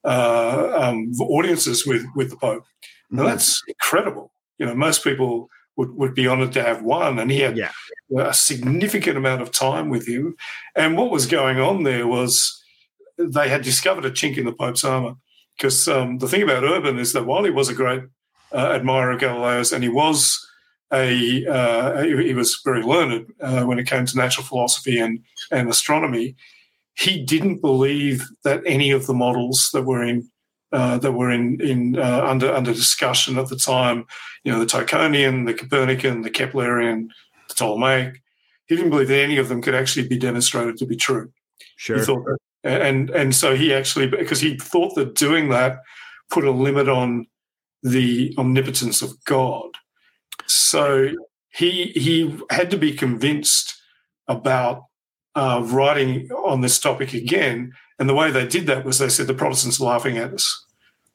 [0.05, 2.65] uh, um, audiences with, with the Pope.
[3.11, 3.27] Now, Mhm.
[3.27, 4.33] that's incredible.
[4.59, 7.71] You know, most people would, would be honored to have one, and he had Yeah.
[8.17, 10.35] a significant amount of time with him.
[10.75, 12.63] And what was going on there was
[13.19, 15.15] they had discovered a chink in the Pope's armor.
[15.57, 18.03] Because um, the thing about Urban is that while he was a great
[18.53, 20.39] uh, admirer of Galileo's, and he was
[20.93, 25.21] a uh, he, he was very learned uh, when it came to natural philosophy and
[25.51, 26.37] and astronomy,
[26.95, 30.29] he didn't believe that any of the models that were in
[30.73, 34.05] uh, that were in in uh, under under discussion at the time,
[34.45, 37.09] you know, the Tychonian, the Copernican, the Keplerian,
[37.49, 38.23] the Ptolemaic,
[38.67, 41.33] he didn't believe that any of them could actually be demonstrated to be true.
[41.77, 41.99] Sure.
[41.99, 42.25] He thought
[42.63, 45.79] that, and and so he actually because he thought that doing that
[46.31, 47.27] put a limit on
[47.83, 49.71] the omnipotence of God.
[50.47, 51.11] So
[51.51, 53.81] he he had to be convinced
[54.29, 54.85] about
[55.35, 57.73] uh, writing on this topic again.
[57.99, 60.65] And the way they did that was they said the Protestants are laughing at us.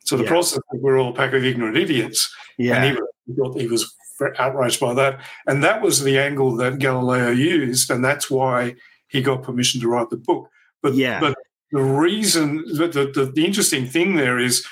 [0.05, 0.29] So the Yeah.
[0.29, 2.83] Protestants were all a pack of ignorant idiots, yeah.
[2.83, 3.93] and he, thought he was
[4.39, 5.21] outraged by that.
[5.47, 8.75] And that was the angle that Galileo used, and that's why
[9.07, 10.49] he got permission to write the book.
[10.81, 11.19] But Yeah.
[11.19, 11.35] but
[11.71, 14.65] the reason the, the, the interesting thing there is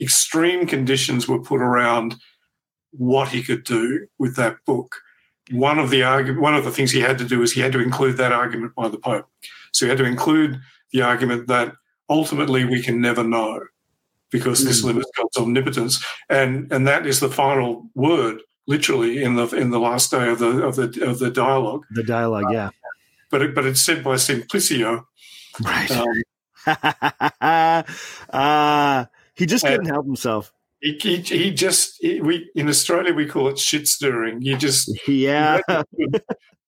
[0.00, 2.16] extreme conditions were put around
[2.98, 4.96] what he could do with that book.
[5.50, 7.72] One of the argu- one of the things he had to do is he had
[7.72, 9.26] to include that argument by the Pope.
[9.72, 10.60] So he had to include
[10.92, 11.72] the argument that
[12.08, 13.60] ultimately we can never know
[14.30, 14.86] because this Mm.
[14.86, 19.78] limits God's omnipotence, and and that is the final word, literally in the in the
[19.78, 21.84] last day of the of the of the dialogue.
[21.92, 22.70] the dialogue, yeah.
[23.30, 25.04] But it, but it's said by Simplicio.
[25.60, 25.90] Right.
[25.90, 26.22] Um,
[28.30, 29.04] uh,
[29.34, 30.52] he just Uh, couldn't help himself.
[31.00, 34.42] He, he, he just he, we in Australia we call it shit stirring.
[34.42, 35.60] You just Yeah.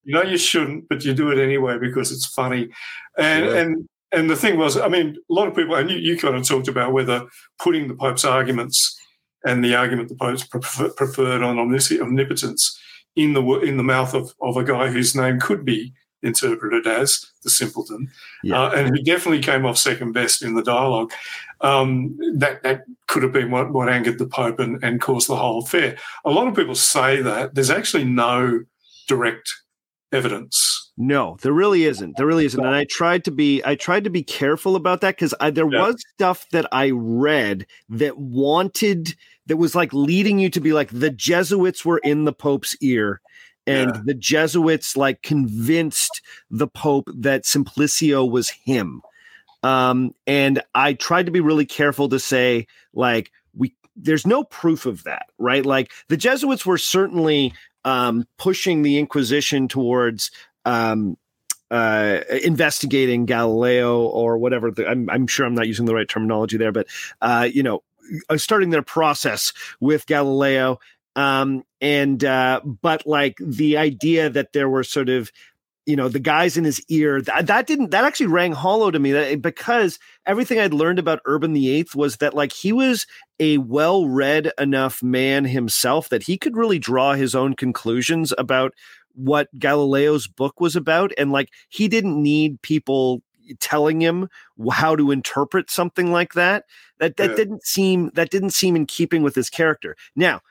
[0.03, 2.69] you know you shouldn't, but you do it anyway because it's funny.
[3.17, 3.55] And Sure.
[3.57, 6.35] and and the thing was, I mean, a lot of people, and you, you kind
[6.35, 7.27] of talked about whether
[7.59, 8.99] putting the Pope's arguments
[9.45, 12.79] and the argument the Pope's prefer, preferred on omnipotence
[13.15, 17.25] in the in the mouth of, of a guy whose name could be interpreted as
[17.43, 18.09] the simpleton,
[18.43, 18.61] Yeah.
[18.63, 21.11] uh, and he definitely came off second best in the dialogue.
[21.61, 25.35] Um, that that could have been what, what angered the Pope and, and caused the
[25.35, 25.97] whole affair.
[26.23, 28.61] A lot of people say that there's actually no
[29.07, 29.53] direct
[30.11, 30.91] evidence.
[30.97, 32.17] No, there really isn't.
[32.17, 32.63] There really isn't.
[32.63, 35.87] And I tried to be I tried to be careful about that because there Yeah.
[35.87, 39.15] was stuff that I read that wanted
[39.47, 43.21] that was like leading you to be like the Jesuits were in the Pope's ear.
[43.67, 44.01] And Yeah.
[44.05, 49.01] the Jesuits like convinced the Pope that Simplicio was him.
[49.63, 54.85] Um, and I tried to be really careful to say, like, we there's no proof
[54.85, 55.65] of that, right?
[55.65, 60.31] Like the Jesuits were certainly um, pushing the Inquisition towards
[60.65, 61.17] um,
[61.71, 64.71] uh, investigating Galileo or whatever.
[64.71, 66.87] The, I'm, I'm sure I'm not using the right terminology there, but
[67.21, 67.83] uh, you know,
[68.29, 70.79] uh, starting their process with Galileo.
[71.15, 75.31] Um, and uh, but like the idea that there were sort of
[75.85, 78.99] you know the guys in his ear that, that didn't that actually rang hollow to
[78.99, 82.71] me that, eh, because everything i'd learned about urban the eighth was that like he
[82.71, 83.07] was
[83.39, 88.73] a well-read enough man himself that he could really draw his own conclusions about
[89.15, 93.21] what galileo's book was about and like he didn't need people
[93.59, 94.27] telling him
[94.71, 96.65] how to interpret something like that
[96.99, 97.35] that that Yeah.
[97.35, 100.41] didn't seem that didn't seem in keeping with his character now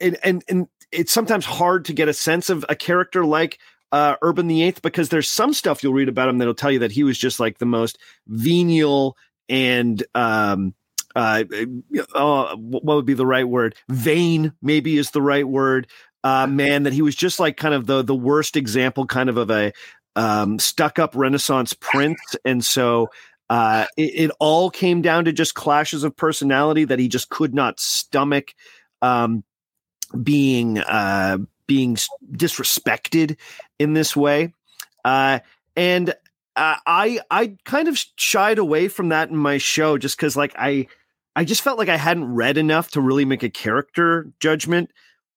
[0.00, 3.58] and and and it's sometimes hard to get a sense of a character like
[3.92, 6.80] uh, Urban the Eighth because there's some stuff you'll read about him that'll tell you
[6.80, 9.16] that he was just like the most venial
[9.48, 10.74] and um
[11.14, 11.44] uh,
[12.14, 13.76] uh what would be the right word?
[13.90, 15.86] Vain maybe is the right word.
[16.24, 19.36] Uh man that he was just like kind of the the worst example kind of
[19.36, 19.72] of a
[20.16, 22.34] um stuck up renaissance prince.
[22.46, 23.10] And so
[23.50, 27.52] uh it, it all came down to just clashes of personality that he just could
[27.52, 28.54] not stomach
[29.02, 29.44] um
[30.22, 31.36] being uh
[31.66, 31.96] being
[32.32, 33.36] disrespected
[33.82, 34.54] in this way.
[35.04, 35.40] Uh
[35.76, 36.10] and
[36.56, 40.54] uh, i i kind of shied away from that in my show just because like
[40.58, 40.86] i
[41.34, 44.90] i just felt like i hadn't read enough to really make a character judgment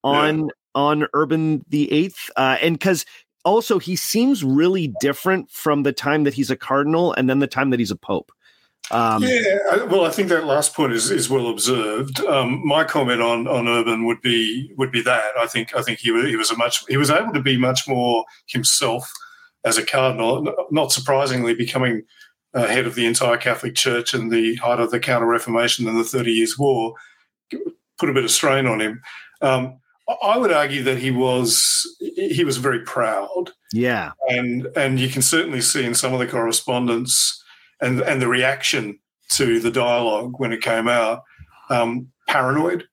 [0.04, 2.30] on on urban the eighth.
[2.36, 3.06] Uh and because
[3.43, 7.48] also he seems really different from the time that he's a cardinal and then the
[7.48, 8.32] time that he's a pope
[8.92, 12.20] um yeah, well, I think that last point is, is well observed.
[12.22, 16.00] Um, my comment on, on Urban would be would be that I think I think
[16.00, 19.12] he was, he was a much he was able to be much more himself
[19.64, 20.48] as a cardinal.
[20.70, 22.04] Not surprisingly, becoming
[22.54, 25.98] uh, head of the entire Catholic Church in the height of the Counter Reformation and
[25.98, 26.94] the Thirty Years' War
[27.98, 29.02] put a bit of strain on him.
[29.42, 29.80] Um,
[30.22, 33.52] I would argue that he was he was very proud.
[33.74, 37.42] Yeah, and and you can certainly see in some of the correspondence
[37.82, 39.00] and and the reaction
[39.34, 41.24] to the dialogue when it came out,
[41.70, 42.88] um, paranoid.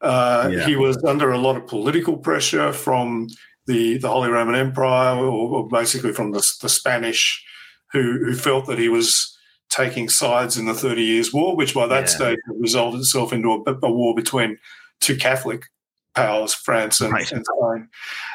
[0.00, 0.66] Uh, yeah.
[0.66, 3.28] He was under a lot of political pressure from
[3.66, 7.42] the the Holy Roman Empire, or, or basically from the, the Spanish,
[7.92, 9.36] who who felt that he was
[9.70, 12.06] taking sides in the Thirty Years' War, which by that yeah.
[12.06, 14.58] stage resolved itself into a, a, war between
[15.00, 15.64] two Catholic
[16.14, 17.30] powers, France and, right.
[17.32, 17.88] and Spain,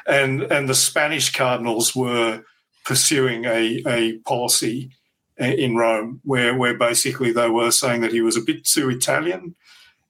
[0.08, 2.42] and and the Spanish cardinals were
[2.84, 4.92] pursuing a a policy
[5.40, 9.56] in Rome where where basically they were saying that he was a bit too Italian.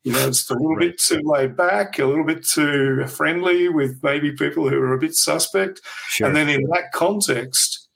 [0.04, 0.92] You know, it's a little right.
[0.92, 5.00] bit too laid back, a little bit too friendly with maybe people who are a
[5.00, 5.82] bit suspect.
[6.08, 6.28] Sure.
[6.28, 7.90] And then in that context,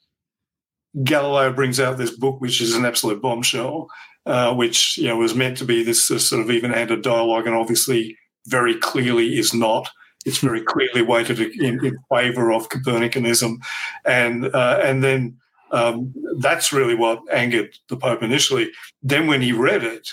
[1.04, 3.88] Galileo brings out this book, which is an absolute bombshell,
[4.26, 7.56] uh, which you know was meant to be this uh, sort of even-handed dialogue, and
[7.56, 8.18] obviously
[8.48, 9.90] very clearly is not.
[10.26, 13.58] It's very clearly weighted in, in favor of Copernicanism,
[14.06, 15.38] and uh, and then
[15.74, 18.72] um, that's really what angered the Pope initially.
[19.02, 20.10] Then, when he read it,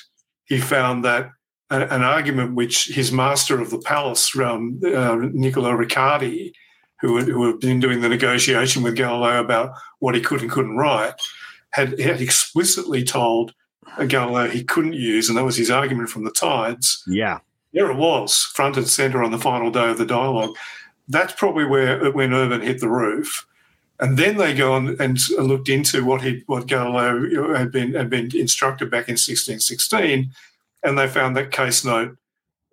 [0.47, 1.31] he found that
[1.69, 6.53] an, an argument which his master of the palace, um, uh, Niccolo Riccardi,
[7.01, 10.51] who had, who had been doing the negotiation with Galileo about what he could and
[10.51, 11.15] couldn't write,
[11.71, 13.55] had, had explicitly told
[14.07, 17.03] Galileo he couldn't use, and that was his argument from the tides.
[17.07, 17.39] Yeah.
[17.73, 20.57] There it was, front and center on the final day of the dialogue.
[21.09, 23.47] That's probably where when Urban hit the roof.
[24.01, 28.09] And then they go on and looked into what he, what Galileo had been had
[28.09, 30.33] been instructed back in 1616,
[30.83, 32.17] and they found that case note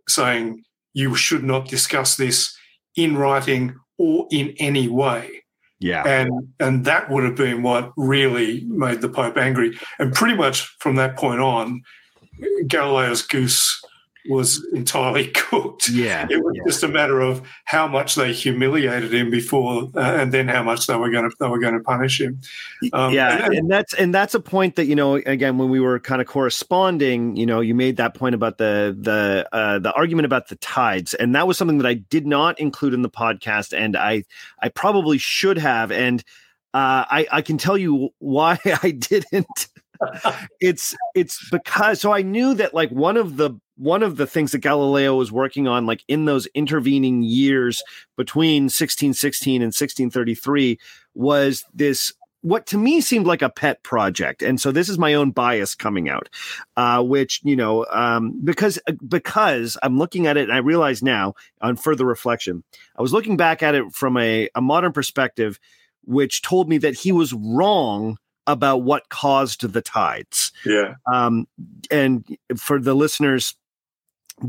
[0.07, 0.63] saying
[0.93, 2.57] you should not discuss this
[2.95, 5.43] in writing or in any way.
[5.79, 6.03] Yeah.
[6.07, 9.77] And and that would have been what really made the Pope angry.
[9.99, 11.83] And pretty much from that point on,
[12.67, 13.83] Galileo's goose
[14.29, 15.89] was entirely cooked.
[15.89, 16.63] Yeah, it was yeah.
[16.67, 20.87] just a matter of how much they humiliated him before, uh, and then how much
[20.87, 22.39] they were going to they were going to punish him.
[22.93, 25.79] Um, yeah, and, and, that's and that's a point that you know again when we
[25.79, 29.91] were kind of corresponding, you know, you made that point about the the uh, the
[29.93, 33.09] argument about the tides, and that was something that I did not include in the
[33.09, 34.23] podcast, and I
[34.61, 36.23] I probably should have, and
[36.73, 39.67] uh, I I can tell you why I didn't.
[40.59, 44.51] It's it's because so I knew that like one of the one of the things
[44.51, 47.83] that Galileo was working on, like in those intervening years
[48.15, 50.79] between 1616 and 1633,
[51.13, 54.41] was this what to me seemed like a pet project.
[54.41, 56.29] And so this is my own bias coming out
[56.77, 61.33] uh, which you know um, because because i'm looking at it and i realize now
[61.61, 62.63] on further reflection
[62.97, 65.59] i was looking back at it from a, a modern perspective
[66.05, 68.17] which told me that he was wrong
[68.47, 71.47] about what caused the tides yeah um,
[71.91, 72.25] and
[72.55, 73.55] for the listeners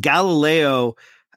[0.01, 0.97] Galileo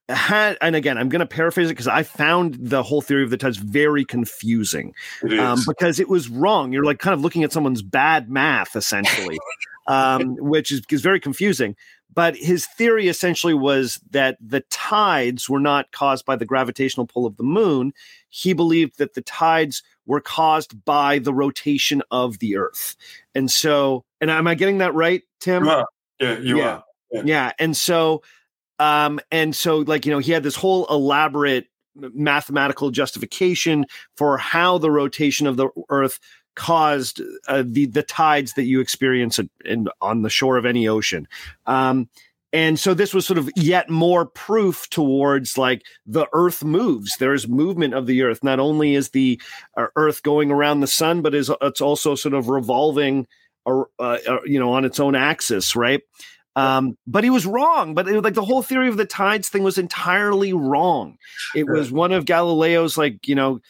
[0.09, 3.29] had, and again, I'm going to paraphrase it because I found the whole theory of
[3.29, 4.93] the tides very confusing
[5.39, 6.73] um, because it was wrong.
[6.73, 9.39] You're like kind of looking at someone's bad math, essentially,
[9.87, 11.75] um, which is, is very confusing.
[12.13, 17.25] But his theory essentially was that the tides were not caused by the gravitational pull
[17.25, 17.93] of the moon.
[18.29, 22.95] He believed that the tides were caused by the rotation of the Earth.
[23.33, 25.65] And so, and am I getting that right, Tim?
[25.65, 25.83] Yeah,
[26.39, 26.67] you yeah.
[26.67, 26.83] are.
[27.11, 27.21] Yeah.
[27.25, 27.51] yeah.
[27.59, 28.21] And so
[28.81, 33.85] um, and so, like, you know, he had this whole elaborate mathematical justification
[34.15, 36.19] for how the rotation of the Earth
[36.55, 40.87] caused uh, the the tides that you experience in, in, on the shore of any
[40.87, 41.27] ocean.
[41.65, 42.09] Um,
[42.53, 47.47] and so this was sort of yet more proof towards like the earth moves there's
[47.47, 49.41] movement of the earth not only is the
[49.77, 53.25] uh, earth going around the sun but is it's also sort of revolving
[53.65, 56.01] uh, uh, you know on its own axis right
[56.55, 57.93] um, but he was wrong.
[57.93, 61.17] But it, like the whole theory of the tides thing was entirely wrong.
[61.55, 63.61] It was one of Galileo's like you know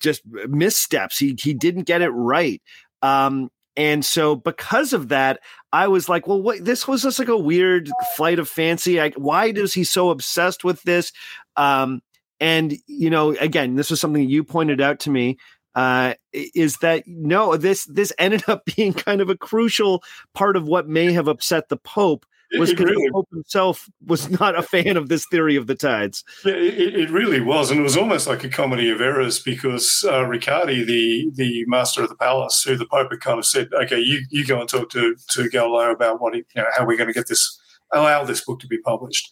[0.00, 1.18] just missteps.
[1.18, 2.62] He he didn't get it right.
[3.02, 5.40] Um, and so because of that,
[5.72, 8.98] I was like, well, what, this was just like a weird flight of fancy.
[9.16, 11.12] Why is he so obsessed with this?
[11.56, 12.02] Um,
[12.38, 15.38] and you know, again, this was something you pointed out to me
[15.74, 20.02] uh, is that no, this this ended up being kind of a crucial
[20.34, 22.26] part of what may have upset the Pope
[22.58, 26.24] was because really, Pope himself was not a fan of this theory of the tides.
[26.44, 30.24] It, it, really was, and it was almost like a comedy of errors because uh,
[30.24, 33.98] Riccardi, the the master of the palace, who the Pope had kind of said, "Okay,
[33.98, 36.96] you, you go and talk to to Galileo about what he, you know how we're
[36.96, 37.58] going to get this
[37.92, 39.30] allow this book to be published."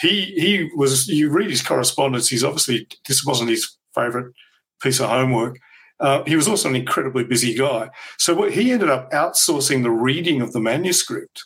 [0.00, 1.08] He he was.
[1.08, 2.28] You read his correspondence.
[2.28, 4.32] He's obviously this wasn't his favorite
[4.80, 5.58] piece of homework.
[6.00, 7.88] Uh, he was also an incredibly busy guy.
[8.18, 11.44] So what, he ended up outsourcing the reading of the manuscript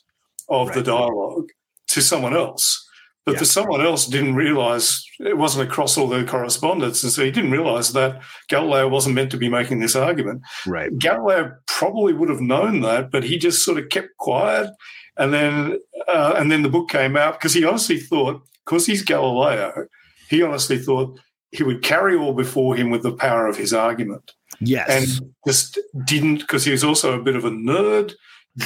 [0.49, 0.75] of right.
[0.77, 1.49] the dialogue
[1.89, 2.85] to someone else.
[3.25, 3.41] But yeah.
[3.41, 7.03] the someone else didn't realize it wasn't across all the correspondence.
[7.03, 10.41] And so he didn't realize that Galileo wasn't meant to be making this argument.
[10.67, 10.97] Right.
[10.99, 14.71] Galileo probably would have known that, but he just sort of kept quiet.
[15.19, 19.03] And then, uh, and then the book came out because he honestly thought, because he's
[19.03, 19.89] Galileo,
[20.31, 21.21] he honestly thought
[21.51, 24.33] he would carry all before him with the power of his argument.
[24.61, 24.89] Yes.
[24.89, 28.15] And just didn't, because he was also a bit of a nerd,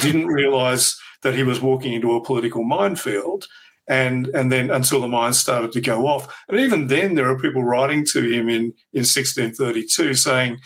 [0.01, 3.47] didn't realize that he was walking into a political minefield
[3.87, 6.33] and and then until the mines started to go off.
[6.47, 10.59] And even then, there are people writing to him in in 1632 saying,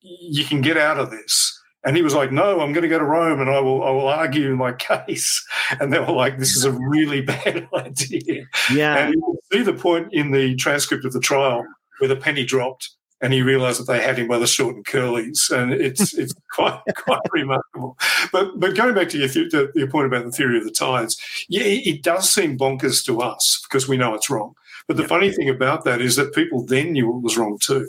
[0.00, 1.52] "You can get out of this."
[1.84, 3.90] And he was like, "No, I'm going to go to Rome, and I will I
[3.90, 5.44] will argue my case."
[5.80, 9.74] And they were like, "This is a really bad idea." Yeah, and you see the
[9.74, 11.64] point in the transcript of the trial
[11.98, 12.90] where the penny dropped
[13.20, 16.34] and he realised that they had him by the short and curlies, and it's it's
[16.52, 17.96] quite quite remarkable.
[18.32, 21.16] But but going back to your, th- your point about the theory of the tides,
[21.48, 24.54] yeah, it does seem bonkers to us because we know it's wrong.
[24.86, 25.08] But the yeah.
[25.08, 27.88] funny thing about that is that people then knew it was wrong too,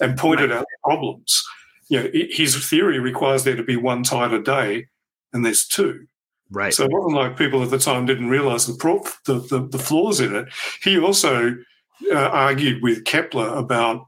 [0.00, 0.60] and pointed right.
[0.60, 1.42] out problems.
[1.88, 4.86] You know, his theory requires there to be one tide a day,
[5.32, 6.06] and there's two.
[6.50, 6.72] Right.
[6.72, 8.74] So it wasn't like people at the time didn't realize the,
[9.24, 10.46] the, the, the flaws in it.
[10.82, 11.56] He also
[12.10, 14.06] uh, argued with Kepler about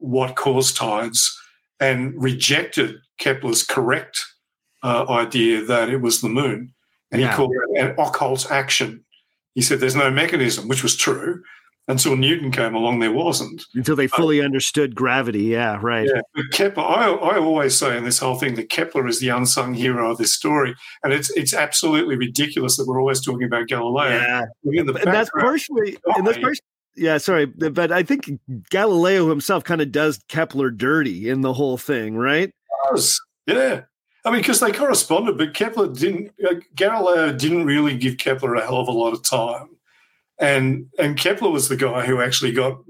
[0.00, 1.38] what caused tides
[1.78, 4.20] and rejected Kepler's correct
[4.82, 6.74] uh, idea that it was the moon.
[7.12, 7.30] And yeah.
[7.30, 9.04] he called it an occult action.
[9.54, 11.42] He said there's no mechanism, which was true.
[11.88, 13.64] Until Newton came along, there wasn't.
[13.74, 15.42] Until they fully uh, understood gravity.
[15.42, 16.06] Yeah, right.
[16.06, 16.20] Yeah.
[16.34, 19.74] But Kepler, I, I always say in this whole thing that Kepler is the unsung
[19.74, 20.76] hero of this story.
[21.02, 24.20] And it's it's absolutely ridiculous that we're always talking about Galileo.
[24.20, 24.42] Yeah.
[24.62, 26.60] And that's partially, and that's partially
[26.96, 28.30] yeah, sorry, but I think
[28.70, 32.52] Galileo himself kind of does Kepler dirty in the whole thing, right?
[33.46, 33.82] Yeah.
[34.24, 36.32] I mean, because they corresponded, but Kepler didn't.
[36.44, 39.70] Uh, Galileo didn't really give Kepler a hell of a lot of time,
[40.38, 42.80] and and Kepler was the guy who actually got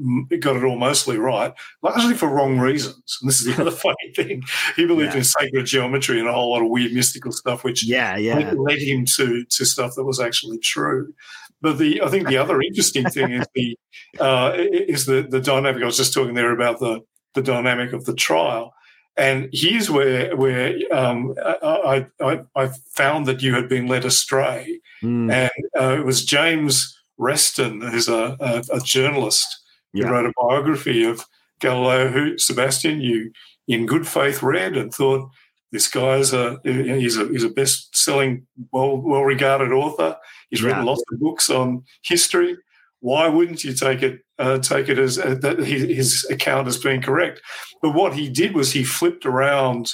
[0.41, 3.19] got it all mostly right, largely for wrong reasons.
[3.21, 4.43] And this is the other funny thing:
[4.75, 5.19] he believed yeah.
[5.19, 8.81] in sacred geometry and a whole lot of weird mystical stuff, which yeah, yeah, led
[8.81, 11.15] him to to stuff that was actually true.
[11.63, 13.79] But the I think the other interesting thing is the
[14.19, 15.83] uh, is the the dynamic.
[15.83, 17.01] I was just talking there about the
[17.35, 18.73] the dynamic of the trial,
[19.17, 24.81] and here's where where um, I, I, I found that you had been led astray,
[25.03, 25.31] mm.
[25.31, 29.47] and uh, it was James Reston, who's a, a, a journalist
[29.93, 30.07] yeah.
[30.07, 31.25] who wrote a biography of
[31.61, 33.33] Galileo, who Sebastian you
[33.69, 35.31] in good faith read and thought
[35.73, 40.17] this guy is a he's a he's a best selling well well regarded author.
[40.51, 42.57] He's written lots of books on history.
[43.01, 46.77] Why wouldn't you take it uh, take it as uh, that his, his account as
[46.77, 47.41] being correct?
[47.81, 49.93] But what he did was he flipped around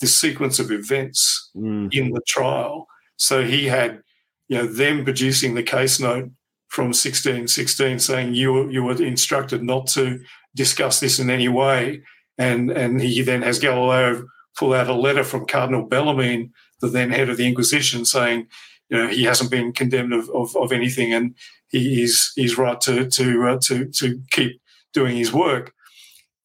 [0.00, 1.92] the sequence of events mm.
[1.92, 2.86] in the trial.
[3.16, 4.02] So he had
[4.48, 6.30] you know them producing the case note
[6.68, 10.20] from 1616 saying you you were instructed not to
[10.56, 12.02] discuss this in any way,
[12.38, 14.24] and and he then has Galileo
[14.56, 18.46] pull out a letter from Cardinal Bellarmine, the then head of the Inquisition, saying,
[18.90, 21.34] you know, he hasn't been condemned of, of, of anything and
[21.70, 24.60] he is he's right to to uh, to to keep
[24.92, 25.72] doing his work.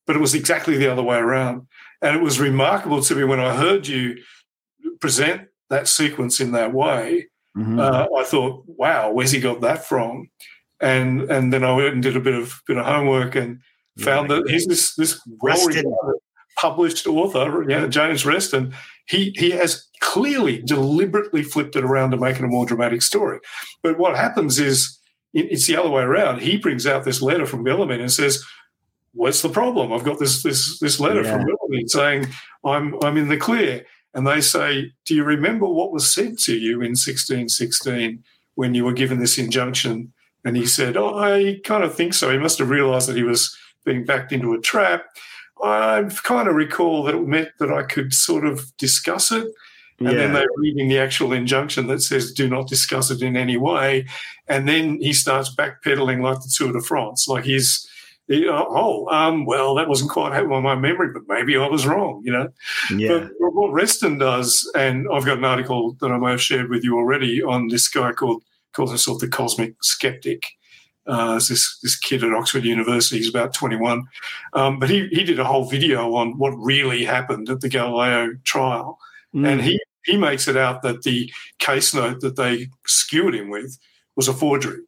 [0.06, 1.68] But it was exactly the other way around,
[2.02, 4.18] and it was remarkable to me when I heard you
[5.02, 7.28] present that sequence in that way.
[7.58, 7.80] Mm-hmm.
[7.80, 10.30] Uh, I thought, wow, where's he got that from?
[10.80, 13.62] And and then I went and did a bit of bit of homework and
[13.98, 15.58] found that he's this this well
[16.56, 18.74] published author, yeah, James Reston,
[19.08, 23.40] he he has clearly deliberately flipped it around to make it a more dramatic story.
[23.84, 25.00] But what happens is
[25.34, 26.42] it's the other way around.
[26.42, 28.44] He brings out this letter from Bellarmine and says,
[29.14, 29.92] "What's the problem?
[29.92, 31.32] I've got this this this letter yeah.
[31.32, 32.28] from Bellarmine saying
[32.64, 36.56] I'm I'm in the clear." And they say, "Do you remember what was said to
[36.56, 38.24] you in 1616
[38.56, 40.14] when you were given this injunction?"
[40.46, 42.32] And he said, "Oh, I kind of think so.
[42.32, 45.06] He must have realised that he was being backed into a trap."
[45.66, 49.48] I kind of recall that it meant that I could sort of discuss it.
[50.00, 50.16] And yeah.
[50.16, 54.06] then they're reading the actual injunction that says, do not discuss it in any way.
[54.48, 57.28] And then he starts backpedaling like the Tour de France.
[57.30, 57.88] Like he's,
[58.28, 61.88] he, oh, um, well, that wasn't quite happening on my memory, but maybe I was
[61.88, 62.50] wrong, you know?
[62.94, 63.30] Yeah.
[63.40, 66.84] But what Reston does, and I've got an article that I may have shared with
[66.84, 68.44] you already on this guy called,
[68.74, 70.46] calls himself the Cosmic Skeptic.
[71.08, 73.18] Uh, this this kid at Oxford University.
[73.18, 74.04] He's about 21,
[74.54, 78.34] um, but he he did a whole video on what really happened at the Galileo
[78.44, 78.98] trial,
[79.34, 79.48] mm.
[79.48, 83.78] and he he makes it out that the case note that they skewered him with
[84.16, 84.80] was a forgery.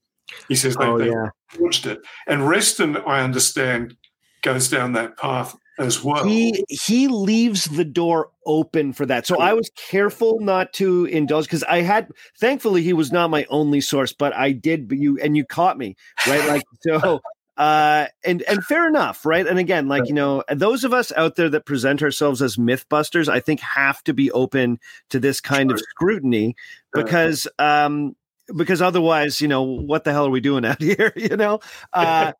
[0.47, 1.29] He says they, oh, they yeah.
[1.49, 3.95] forged it, and Reston, I understand,
[4.41, 6.25] goes down that path as well.
[6.25, 9.27] He he leaves the door open for that.
[9.27, 12.09] So I was careful not to indulge because I had
[12.39, 15.77] thankfully he was not my only source, but I did but you and you caught
[15.77, 15.95] me,
[16.27, 16.47] right?
[16.47, 17.21] Like so
[17.57, 21.35] uh and and fair enough right and again like you know those of us out
[21.35, 24.77] there that present ourselves as mythbusters i think have to be open
[25.09, 26.55] to this kind of scrutiny
[26.93, 28.15] because um
[28.55, 31.59] because otherwise you know what the hell are we doing out here you know
[31.93, 32.31] uh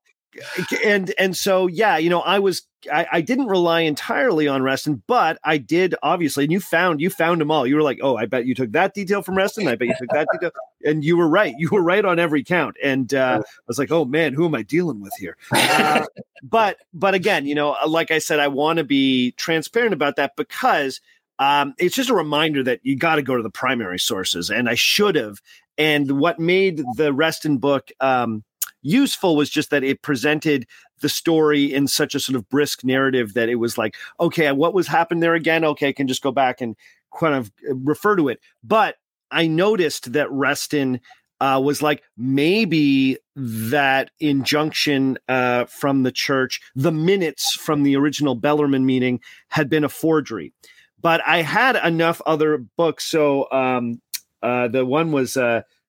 [0.85, 5.01] and and so yeah, you know, I was I, I didn't rely entirely on Reston,
[5.07, 6.43] but I did obviously.
[6.43, 7.65] And you found you found them all.
[7.65, 9.67] You were like, oh, I bet you took that detail from Reston.
[9.67, 10.51] I bet you took that detail,
[10.83, 11.53] and you were right.
[11.57, 12.75] You were right on every count.
[12.83, 15.37] And uh, I was like, oh man, who am I dealing with here?
[15.77, 16.05] Uh,
[16.41, 20.35] but but again, you know, like I said, I want to be transparent about that
[20.35, 21.01] because.
[21.39, 24.67] Um, it's just a reminder that you got to go to the primary sources, and
[24.67, 25.39] I should have.
[25.77, 28.43] And what made the Reston book um,
[28.87, 30.65] useful was just that it presented
[31.01, 34.73] the story in such a sort of brisk narrative that it was like, okay, what
[34.73, 35.63] was happened there again?
[35.63, 36.75] Okay, I can just go back and
[37.17, 38.39] kind of uh, refer to it.
[38.63, 38.95] But
[39.29, 41.01] I noticed that Reston
[41.39, 48.35] uh, was like maybe that injunction uh, from the church, the minutes from the original
[48.35, 49.19] Bellarmine meeting
[49.49, 50.53] had been a forgery.
[50.99, 53.05] But I had enough other books.
[53.05, 54.01] So um,
[54.41, 55.37] uh, the one was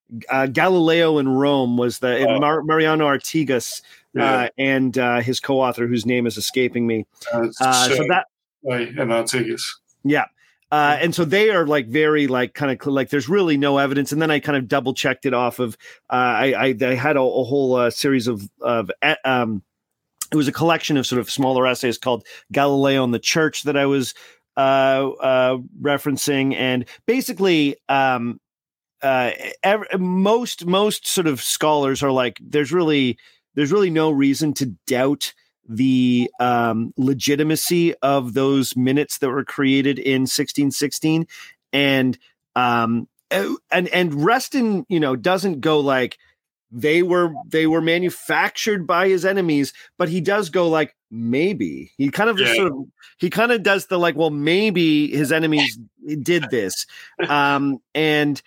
[0.09, 2.39] uh, uh, Galileo in Rome was the oh.
[2.39, 3.81] Mar- Mariano Artigas
[4.13, 4.33] yeah.
[4.33, 7.05] uh, and uh, his co-author, whose name is escaping me.
[7.33, 8.25] Uh, uh, so that
[8.63, 9.61] and Artigas.
[10.03, 10.25] Yeah.
[10.71, 14.11] Uh, and so they are like very like kind of like there's really no evidence
[14.11, 15.75] and then i kind of double checked it off of
[16.11, 18.91] I, I, I had a, a whole series of of
[19.25, 19.63] um
[20.31, 23.75] it was a collection of sort of smaller essays called galileo and the church that
[23.75, 24.13] i was
[24.55, 28.39] referencing and basically um
[29.01, 29.31] uh,
[29.63, 33.17] every, most most sort of scholars are like there's really
[33.55, 35.33] there's really no reason to doubt
[35.67, 41.27] the um, legitimacy of those minutes that were created in 1616
[41.71, 42.17] and
[42.55, 46.17] um, and and Reston you know doesn't go like
[46.71, 51.91] they were they were manufactured by his enemies but he does go like maybe.
[51.97, 52.61] He kind of just yeah.
[52.61, 52.85] sort of
[53.17, 55.77] he kind of does the like well maybe his enemies
[56.21, 56.85] did this.
[57.27, 58.41] Um and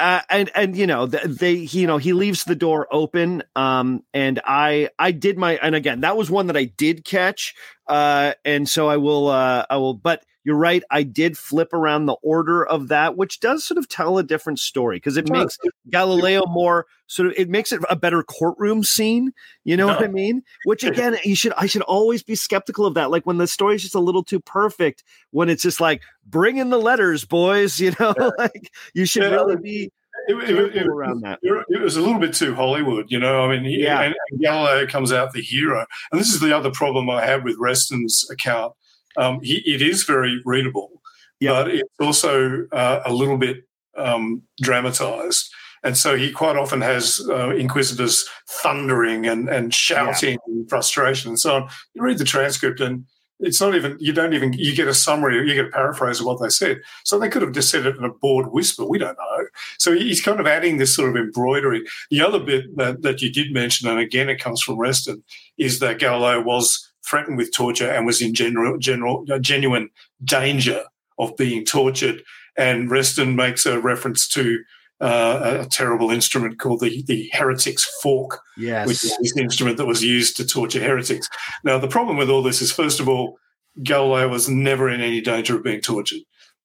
[0.00, 4.40] uh, and and you know they you know he leaves the door open um and
[4.44, 7.54] i i did my and again that was one that i did catch
[7.86, 12.06] uh and so i will uh i will but you're right i did flip around
[12.06, 15.58] the order of that which does sort of tell a different story because it makes
[15.90, 19.32] galileo more sort of it makes it a better courtroom scene
[19.64, 19.94] you know no.
[19.94, 23.26] what i mean which again you should i should always be skeptical of that like
[23.26, 26.78] when the story's just a little too perfect when it's just like bring in the
[26.78, 29.30] letters boys you know like you should yeah.
[29.30, 29.90] really be
[30.28, 31.38] it, it, it, around that.
[31.42, 33.44] It was a little bit too Hollywood, you know.
[33.44, 34.02] I mean, yeah.
[34.02, 37.42] and, and Galileo comes out the hero, and this is the other problem I have
[37.42, 38.74] with Reston's account.
[39.16, 41.02] Um, he, it is very readable,
[41.40, 41.50] yeah.
[41.50, 43.64] but it's also uh, a little bit
[43.96, 45.52] um, dramatized.
[45.82, 50.62] And so he quite often has uh, inquisitors thundering and, and shouting yeah.
[50.68, 51.68] frustration and so on.
[51.94, 53.06] You read the transcript and
[53.40, 56.26] it's not even you don't even you get a summary you get a paraphrase of
[56.26, 58.98] what they said so they could have just said it in a bored whisper we
[58.98, 59.46] don't know
[59.78, 63.32] so he's kind of adding this sort of embroidery the other bit that, that you
[63.32, 65.22] did mention and again it comes from reston
[65.58, 69.88] is that galileo was threatened with torture and was in general general uh, genuine
[70.24, 70.82] danger
[71.18, 72.22] of being tortured
[72.56, 74.58] and reston makes a reference to
[75.00, 78.86] uh, a, terrible instrument called the, the heretic's fork, yes.
[78.86, 81.26] which is the instrument that was used to torture heretics.
[81.64, 83.38] Now, the problem with all this is, first of all,
[83.82, 86.20] Galileo was never in any danger of being tortured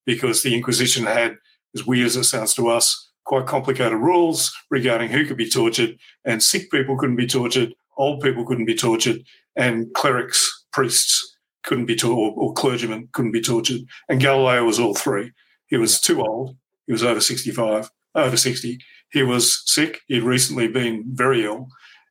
[0.06, 1.38] because the Inquisition had,
[1.76, 5.98] as weird as it sounds to us, quite complicated rules regarding who could be tortured,
[6.26, 9.24] and sick people couldn't be tortured, old people couldn't be tortured,
[9.56, 13.82] and clerics, priests couldn't be tortured, or, or clergymen couldn't be tortured.
[14.10, 15.32] And Galileo was all three.
[15.68, 16.56] He was too old.
[16.86, 18.80] He was over 65 over 60.
[19.12, 20.01] He was sick.
[20.08, 21.68] He'd recently been very ill.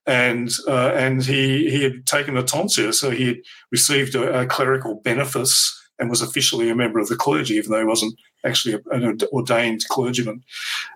[0.07, 3.37] And uh, and he he had taken a tonsure, so he had
[3.73, 7.79] received a, a, clerical benefice and was officially a member of the clergy, even though
[7.79, 8.15] he wasn't
[8.45, 10.45] actually an ordained clergyman.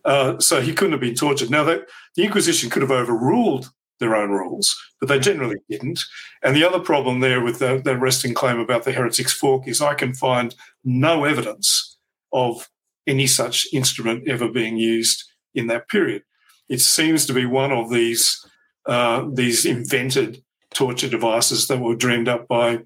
[0.04, 1.48] Uh, so he couldn't have been tortured.
[1.48, 1.86] Now, that,
[2.16, 3.70] the Inquisition could have overruled
[4.00, 6.00] their own rules, but they generally didn't.
[6.42, 9.80] And the other problem there with the, the Reston claim about the heretic's fork is
[9.80, 11.96] I can find no evidence
[12.32, 12.68] of
[13.06, 15.24] any such instrument ever being used
[15.54, 16.22] in that period.
[16.68, 18.44] It seems to be one of these
[18.86, 20.42] uh, these invented
[20.72, 22.78] torture devices that were dreamed up by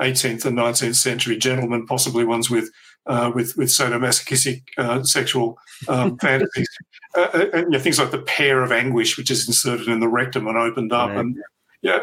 [0.00, 2.70] 18th and 19th century gentlemen, possibly ones with
[3.06, 5.58] uh, with with sadomasochistic uh, sexual
[5.88, 6.68] um, fantasies,
[7.18, 10.00] uh, uh, and you know, things like the pear of anguish, which is inserted in
[10.00, 11.36] the rectum and opened up, and
[11.82, 12.00] yeah,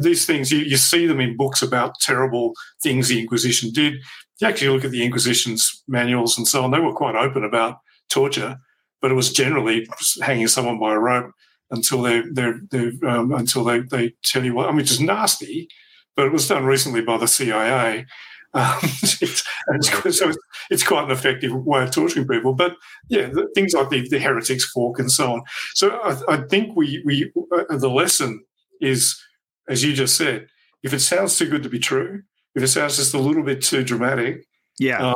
[0.00, 3.94] these things you, you see them in books about terrible things the Inquisition did.
[4.40, 7.78] You actually look at the Inquisition's manuals and so on; they were quite open about
[8.08, 8.56] torture,
[9.00, 9.86] but it was generally
[10.22, 11.32] hanging someone by a rope
[11.70, 14.68] until they they they um, until they they tell you what.
[14.68, 15.68] I mean, it's nasty,
[16.16, 18.06] but it was done recently by the CIA.
[18.54, 20.32] Um, it's, it's, so
[20.70, 22.54] it's quite an effective way of torturing people.
[22.54, 22.76] But
[23.08, 25.42] yeah, the, things like the, the heretics fork and so on.
[25.74, 27.32] So I, I think we we
[27.70, 28.44] uh, the lesson
[28.80, 29.20] is,
[29.68, 30.48] as you just said,
[30.82, 32.22] if it sounds too good to be true,
[32.54, 34.44] if it sounds just a little bit too dramatic,
[34.78, 35.10] yeah.
[35.10, 35.14] Um,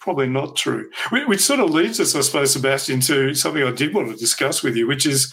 [0.00, 0.90] probably not true.
[1.10, 4.62] Which sort of leads us, I suppose, Sebastian, to something I did want to discuss
[4.62, 5.32] with you, which is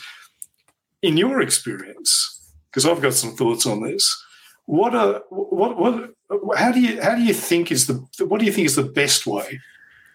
[1.01, 4.25] in your experience, because I've got some thoughts on this.
[4.69, 6.11] What are what what
[6.55, 8.83] how do you how do you think is the what do you think is the
[8.83, 9.59] best way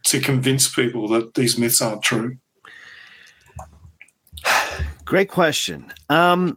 [0.05, 2.37] to convince people that these myths aren't true?
[5.05, 5.93] Great question.
[6.09, 6.57] Um,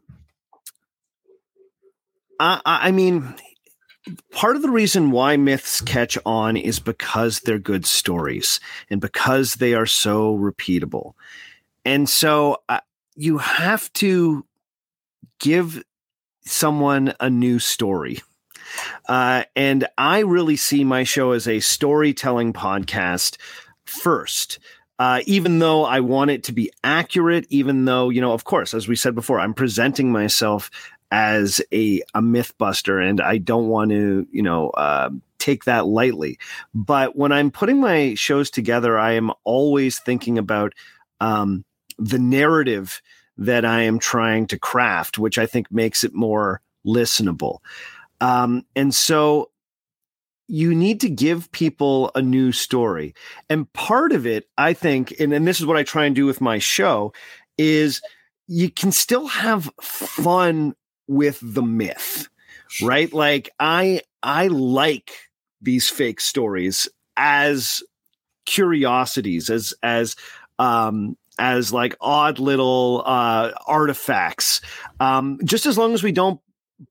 [2.39, 3.34] I, I mean,
[4.32, 8.60] part of the reason why myths catch on is because they're good stories
[8.91, 11.14] and because they are so repeatable.
[11.84, 12.82] And so uh,
[13.16, 14.45] you have to
[15.39, 15.84] give
[16.50, 18.22] someone a new story.
[19.08, 23.38] Uh, and I really see my show as a storytelling podcast
[23.86, 24.60] first.
[25.00, 28.74] Uh, even though I want it to be accurate, even though, you know, of course,
[28.74, 30.72] as we said before, I'm presenting myself
[31.12, 36.39] as a, a mythbuster and I don't want to, you know, uh, take that lightly.
[36.74, 40.74] But when I'm putting my shows together, I am always thinking about
[41.20, 41.64] um,
[41.98, 43.02] the narrative
[43.38, 47.59] that I am trying to craft, which I think makes it more listenable.
[48.21, 49.51] Um, and so
[50.47, 53.13] you need to give people a new story.
[53.49, 56.25] And part of it, I think, and, and this is what I try and do
[56.25, 57.13] with my show,
[57.57, 58.01] is
[58.47, 60.73] you can still have fun
[61.07, 62.29] with the myth,
[62.81, 63.11] right?
[63.11, 65.11] Like I I like
[65.61, 67.83] these fake stories as
[68.45, 70.15] curiosities, as as
[70.59, 74.61] um as like odd little uh artifacts.
[74.99, 76.39] Um just as long as we don't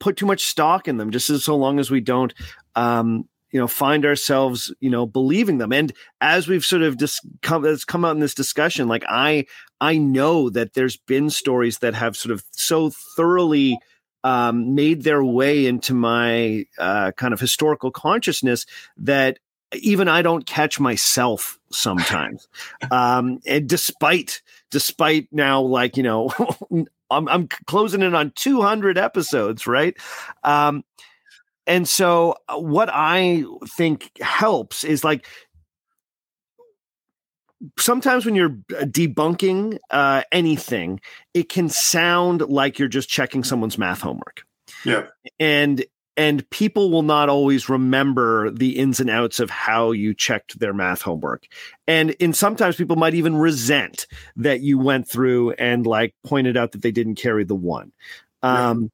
[0.00, 2.34] put too much stock in them, just as so long as we don't
[2.74, 7.20] um you know find ourselves you know believing them and as we've sort of just
[7.42, 9.46] come come out in this discussion like i
[9.80, 13.78] i know that there's been stories that have sort of so thoroughly
[14.24, 18.66] um, made their way into my uh, kind of historical consciousness
[18.96, 19.38] that
[19.80, 22.48] even I don't catch myself sometimes.
[22.90, 26.32] um, and despite, despite now, like, you know,
[27.10, 29.96] I'm, I'm closing in on 200 episodes, right?
[30.42, 30.84] Um,
[31.66, 33.44] and so uh, what I
[33.76, 35.26] think helps is like
[37.78, 41.00] sometimes when you're uh, debunking uh, anything,
[41.34, 44.42] it can sound like you're just checking someone's math homework.
[44.84, 45.06] Yeah.
[45.40, 45.84] And
[46.16, 50.72] and people will not always remember the ins and outs of how you checked their
[50.72, 51.46] math homework.
[51.86, 54.06] And in sometimes people might even resent
[54.36, 57.92] that you went through and like pointed out that they didn't carry the one.
[58.42, 58.90] Um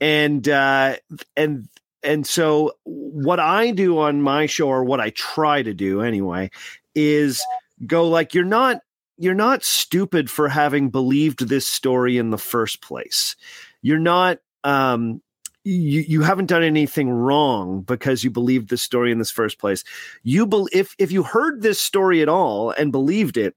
[0.00, 0.96] and uh
[1.36, 1.68] and
[2.02, 6.50] and so what I do on my show or what I try to do anyway
[6.94, 7.42] is
[7.86, 8.80] go like you're not
[9.18, 13.36] you're not stupid for having believed this story in the first place.
[13.82, 15.20] You're not um
[15.64, 19.84] you, you haven't done anything wrong because you believed this story in this first place.
[20.22, 23.54] You be, if if you heard this story at all and believed it,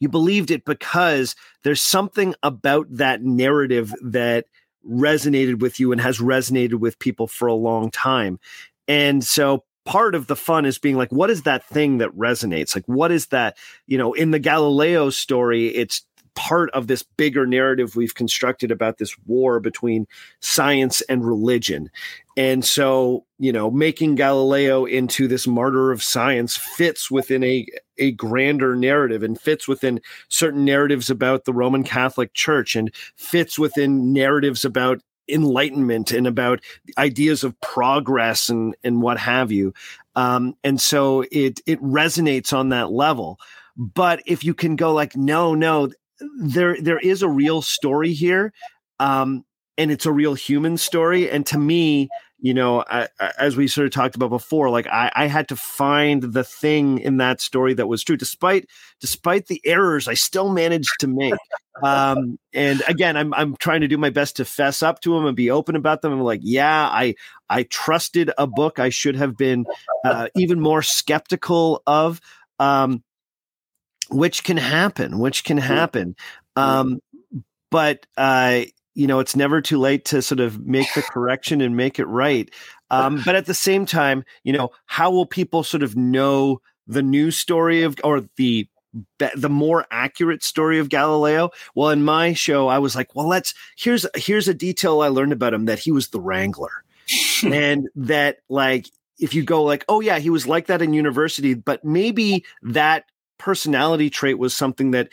[0.00, 1.34] you believed it because
[1.64, 4.46] there's something about that narrative that
[4.88, 8.38] resonated with you and has resonated with people for a long time.
[8.86, 12.74] And so part of the fun is being like, what is that thing that resonates?
[12.74, 13.56] Like, what is that?
[13.86, 16.02] You know, in the Galileo story, it's
[16.38, 20.06] part of this bigger narrative we've constructed about this war between
[20.40, 21.90] science and religion.
[22.36, 27.66] And so, you know, making Galileo into this martyr of science fits within a,
[27.98, 33.58] a grander narrative and fits within certain narratives about the Roman Catholic Church and fits
[33.58, 36.60] within narratives about enlightenment and about
[36.96, 39.74] ideas of progress and and what have you.
[40.14, 43.40] Um, and so it it resonates on that level.
[43.76, 45.90] But if you can go like, no, no,
[46.38, 48.52] there there is a real story here,
[49.00, 49.44] um,
[49.76, 51.30] and it's a real human story.
[51.30, 52.08] And to me,
[52.40, 53.08] you know, I,
[53.38, 56.98] as we sort of talked about before, like I, I had to find the thing
[56.98, 58.66] in that story that was true, despite
[59.00, 61.34] despite the errors I still managed to make.
[61.82, 65.26] Um, and again, I'm I'm trying to do my best to fess up to them
[65.26, 66.12] and be open about them.
[66.12, 67.14] I'm like, yeah, I
[67.48, 69.64] I trusted a book I should have been
[70.04, 72.20] uh, even more skeptical of.
[72.60, 73.02] Um,
[74.10, 76.16] which can happen, which can happen.
[76.56, 77.00] Um,
[77.70, 78.62] but uh,
[78.94, 82.06] you know, it's never too late to sort of make the correction and make it
[82.06, 82.50] right.
[82.90, 87.02] Um, but at the same time, you know, how will people sort of know the
[87.02, 88.66] new story of or the
[89.18, 91.50] the more accurate story of Galileo.
[91.74, 95.32] Well, in my show, I was like, well, let's here's here's a detail I learned
[95.32, 96.82] about him that he was the Wrangler,
[97.44, 98.88] and that like
[99.18, 103.04] if you go like, oh yeah, he was like that in university, but maybe that
[103.38, 105.08] personality trait was something that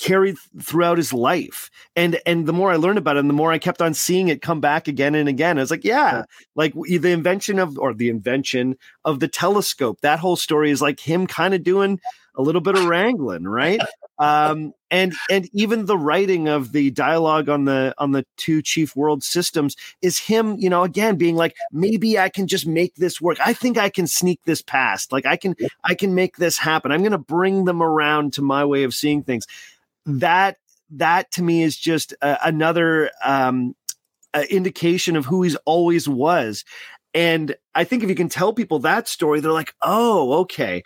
[0.00, 1.70] carried throughout his life.
[1.94, 4.42] And and the more I learned about him, the more I kept on seeing it
[4.42, 5.58] come back again and again.
[5.58, 6.24] I was like, yeah,
[6.56, 10.00] like the invention of or the invention of the telescope.
[10.00, 12.00] That whole story is like him kind of doing
[12.34, 13.80] a little bit of wrangling, right?
[14.20, 18.94] Um, and and even the writing of the dialogue on the on the two chief
[18.94, 23.18] world systems is him, you know, again being like, maybe I can just make this
[23.18, 23.38] work.
[23.44, 25.10] I think I can sneak this past.
[25.10, 26.92] Like I can I can make this happen.
[26.92, 29.46] I'm going to bring them around to my way of seeing things
[30.04, 30.58] that
[30.90, 33.74] that to me is just uh, another um,
[34.34, 36.64] uh, indication of who he's always was.
[37.14, 40.82] And I think if you can tell people that story, they're like, "Oh, okay,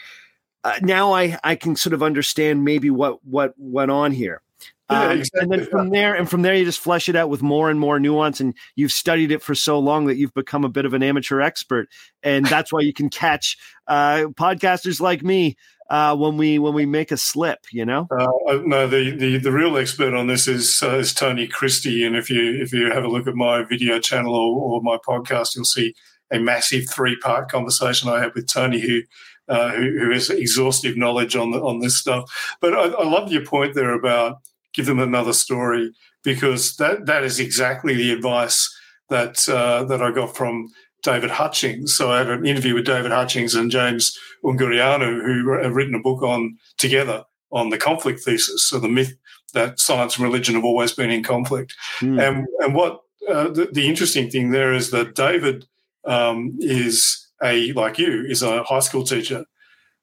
[0.65, 4.43] uh, now I I can sort of understand maybe what what went on here."
[4.91, 5.41] Yeah, um, exactly.
[5.41, 7.81] And then from there, and from there, you just flesh it out with more and
[7.81, 8.41] more nuance.
[8.41, 11.41] And you've studied it for so long that you've become a bit of an amateur
[11.41, 11.89] expert,
[12.23, 13.57] and that's why you can catch
[13.87, 15.57] uh, podcasters like me
[15.91, 18.07] uh, when we when we make a slip, you know.
[18.11, 22.17] Uh, no, the, the the real expert on this is uh, is Thony Christie, and
[22.17, 25.57] if you if you have a look at my video channel or, or my podcast,
[25.57, 25.95] you'll see
[26.31, 29.03] a massive three part conversation I had with Thony, who,
[29.49, 32.31] uh, who, who has exhaustive knowledge on the, on this stuff.
[32.61, 34.39] But I, I love your point there about
[34.75, 35.93] give them another story
[36.23, 38.75] because that that is exactly the advice
[39.11, 40.69] that uh, that I got from
[41.03, 41.95] David Hutchings.
[41.95, 46.01] So I had an interview with David Hutchings and James Ungureanu, who have written a
[46.01, 49.17] book on together on the conflict thesis, so the myth
[49.53, 51.75] that science and religion have always been in conflict.
[52.01, 52.21] Mm.
[52.21, 55.67] And and what uh, the, the, interesting thing there is that David
[56.05, 59.45] um, is a like you is a high school teacher,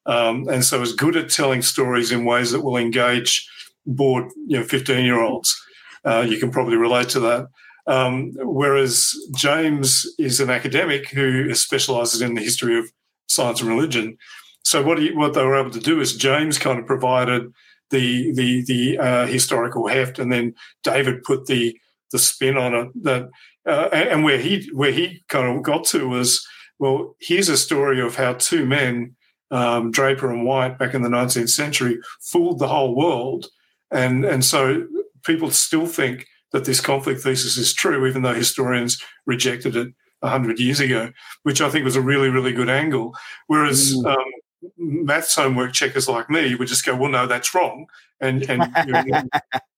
[0.05, 3.47] um, and so is good at telling stories in ways that will engage
[3.85, 5.59] bored you know fifteen year olds.
[6.05, 7.47] Uh, you can probably relate to that.
[7.87, 12.91] Um, whereas James is an academic who specialises in the history of
[13.27, 14.17] science and religion.
[14.63, 17.51] So what he, what they were able to do is James kind of provided
[17.89, 21.77] the the the uh, historical heft, and then David put the
[22.11, 23.03] the spin on it.
[23.03, 23.29] That
[23.65, 26.45] uh, and where he where he kind of got to was
[26.81, 29.15] well, here's a story of how two men,
[29.51, 33.45] um, Draper and White, back in the 19th century, fooled the whole world,
[33.91, 34.87] and and so
[35.23, 40.59] people still think that this conflict thesis is true, even though historians rejected it 100
[40.59, 41.11] years ago,
[41.43, 43.15] which I think was a really, really good angle.
[43.45, 44.05] Whereas mm.
[44.11, 44.31] um,
[44.77, 47.85] maths homework checkers like me would just go, well, no, that's wrong.
[48.19, 49.29] And, and you're, an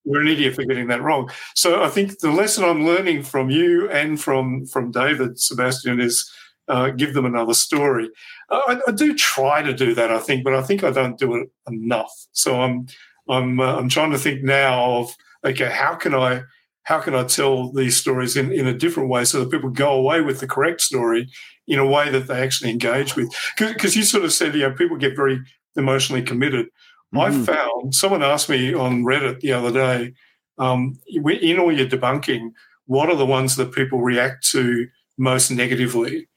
[0.05, 1.29] you're, an idiot for getting that wrong.
[1.53, 6.31] So I think the lesson I'm learning from you and from, from David, Sebastian, is
[6.68, 8.09] uh, give them another story.
[8.49, 11.36] I, I, do try to do that, I think, but I think I don't do
[11.36, 12.14] it enough.
[12.32, 12.88] So I'm,
[13.28, 16.43] I'm, uh, I'm trying to think now of, okay, how can I
[16.84, 19.93] how can I tell these stories in, in a different way so that people go
[19.93, 21.30] away with the correct story
[21.66, 23.34] in a way that they actually engage with?
[23.57, 25.39] Because you sort of said, you know, people get very
[25.78, 26.68] emotionally committed.
[27.16, 27.20] Mm-hmm.
[27.20, 30.14] I found someone asked me on Reddit the other day,
[30.57, 32.51] um, in all your debunking,
[32.86, 34.88] what are the ones that people react to
[35.18, 36.28] most negatively?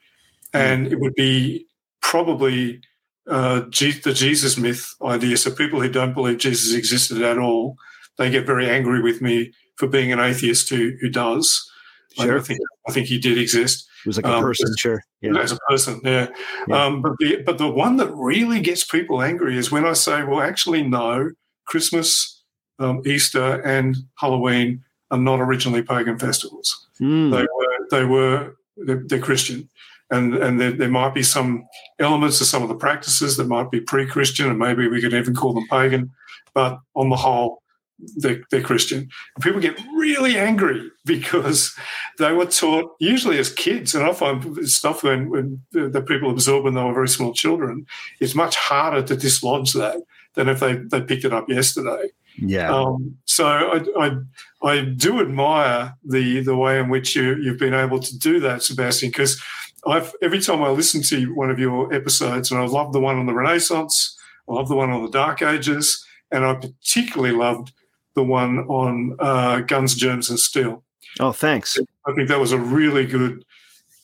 [0.56, 1.66] And it would be
[2.02, 2.80] probably
[3.28, 5.36] uh, the Jesus myth idea.
[5.36, 7.76] So people who don't believe Jesus existed at all,
[8.18, 11.70] they get very angry with me for being an atheist who who does.
[12.18, 12.38] Sure.
[12.38, 13.86] I think I think he did exist.
[14.04, 15.02] He was like a um, person, sure.
[15.20, 15.38] Yeah.
[15.38, 16.28] As a person, yeah.
[16.68, 16.84] yeah.
[16.84, 20.22] Um, but the but the one that really gets people angry is when I say,
[20.22, 21.32] well, actually, no,
[21.66, 22.42] Christmas,
[22.78, 26.88] um, Easter, and Halloween are not originally pagan festivals.
[27.00, 27.32] Mm.
[27.32, 29.68] They were they were they're, they're Christian.
[30.10, 31.66] And, and there, there, might be some
[31.98, 35.34] elements of some of the practices that might be pre-Christian, and maybe we could even
[35.34, 36.12] call them pagan.
[36.54, 37.62] But on the whole,
[38.16, 39.08] they're, they're Christian.
[39.34, 41.74] And people get really angry because
[42.18, 46.64] they were taught, usually as kids, and I find stuff when, when that people absorb
[46.64, 47.86] when they were very small children,
[48.20, 49.96] it's much harder to dislodge that
[50.34, 52.10] than if they, they picked it up yesterday.
[52.38, 52.74] Yeah.
[52.74, 54.16] Um, so I, I,
[54.62, 58.62] I do admire the the way in which you you've been able to do that,
[58.62, 59.08] Sebastian.
[59.08, 59.42] Because
[59.86, 63.16] I've every time I listen to one of your episodes, and I love the one
[63.16, 64.16] on the Renaissance,
[64.48, 67.72] I love the one on the Dark Ages, and I particularly loved
[68.14, 70.82] the one on uh, guns, germs, and steel.
[71.20, 71.78] Oh, thanks.
[72.06, 73.44] I think that was a really good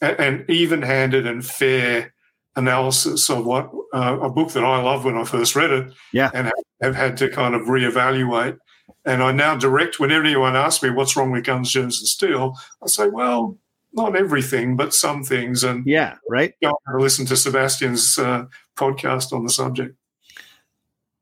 [0.00, 2.12] and even-handed and fair
[2.56, 5.92] analysis of what uh, a book that I loved when I first read it.
[6.12, 8.58] Yeah, and have, have had to kind of reevaluate
[9.04, 12.56] And I now direct whenever anyone asks me what's wrong with guns, germs, and steel,
[12.82, 13.58] I say, well,
[13.92, 15.64] not everything, but some things.
[15.64, 16.54] And yeah, right.
[16.62, 19.96] Go listen to Sebastian's uh, podcast on the subject.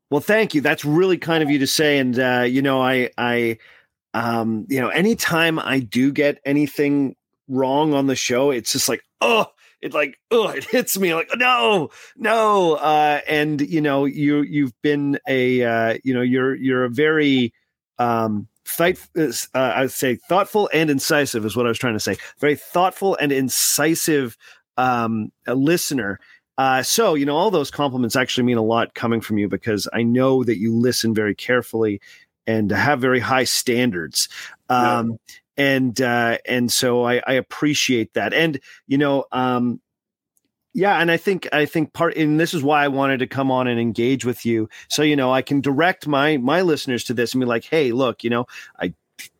[0.09, 0.61] Well, thank you.
[0.61, 1.97] That's really kind of you to say.
[1.97, 3.57] And uh, you know, I, I,
[4.13, 7.15] um, you know, anytime I do get anything
[7.47, 9.47] wrong on the show, it's just like, oh,
[9.81, 14.79] it like oh it hits me like no no uh and you know you you've
[14.81, 17.53] been a uh you know you're you're a very
[17.97, 22.15] um fight uh, i'd say thoughtful and incisive is what i was trying to say
[22.39, 24.37] very thoughtful and incisive
[24.77, 26.19] um listener
[26.57, 29.87] uh, so you know all those compliments actually mean a lot coming from you because
[29.93, 31.99] I know that you listen very carefully
[32.45, 34.29] and have very high standards.
[34.69, 35.17] Um, yeah
[35.57, 38.33] and uh, and so I, I appreciate that.
[38.33, 39.79] And you know, um,
[40.73, 43.51] yeah, and I think I think part and this is why I wanted to come
[43.51, 47.13] on and engage with you, so you know I can direct my my listeners to
[47.13, 48.45] this and be like, hey, look, you know,
[48.79, 48.93] I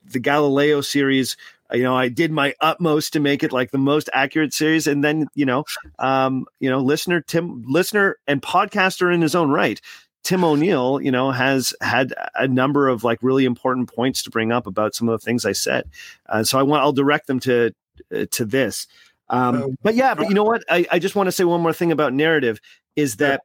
[0.05, 1.37] the Galileo series
[1.73, 5.03] you know i did my utmost to make it like the most accurate series and
[5.05, 5.63] then you know
[5.99, 9.79] um you know listener tim listener and podcaster in his own right
[10.23, 14.51] Tim O'Neill, you know, has had a number of like really important points to bring
[14.51, 15.89] up about some of the things I said.
[16.29, 17.73] Uh, so I want I'll direct them to
[18.15, 18.87] uh, to this.
[19.31, 20.63] Um, but yeah, but you know what?
[20.69, 22.59] I, I just want to say one more thing about narrative
[22.95, 23.41] is that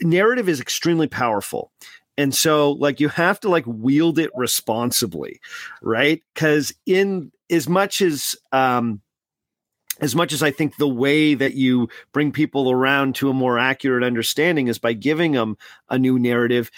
[0.00, 1.72] narrative is extremely powerful.
[2.16, 5.40] And so like you have to like wield it responsibly,
[5.82, 6.22] right?
[6.34, 9.00] Cuz in as much as um
[10.00, 13.58] as much as I think the way that you bring people around to a more
[13.58, 15.56] accurate understanding is by giving them
[15.88, 16.70] a new narrative,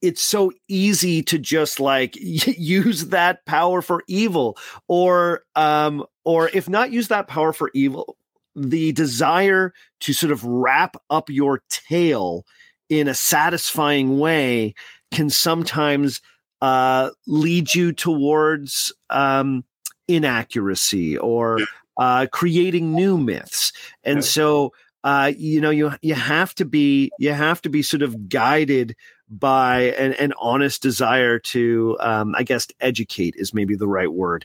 [0.00, 4.56] it's so easy to just like use that power for evil
[4.88, 8.16] or um or if not use that power for evil
[8.54, 12.44] the desire to sort of wrap up your tale
[12.88, 14.74] in a satisfying way
[15.12, 16.20] can sometimes
[16.60, 19.64] uh, lead you towards um,
[20.08, 21.58] inaccuracy or
[21.96, 23.72] uh, creating new myths.
[24.04, 24.72] And so,
[25.04, 28.94] uh, you know, you you have to be you have to be sort of guided
[29.28, 34.44] by an, an honest desire to, um, I guess, educate is maybe the right word.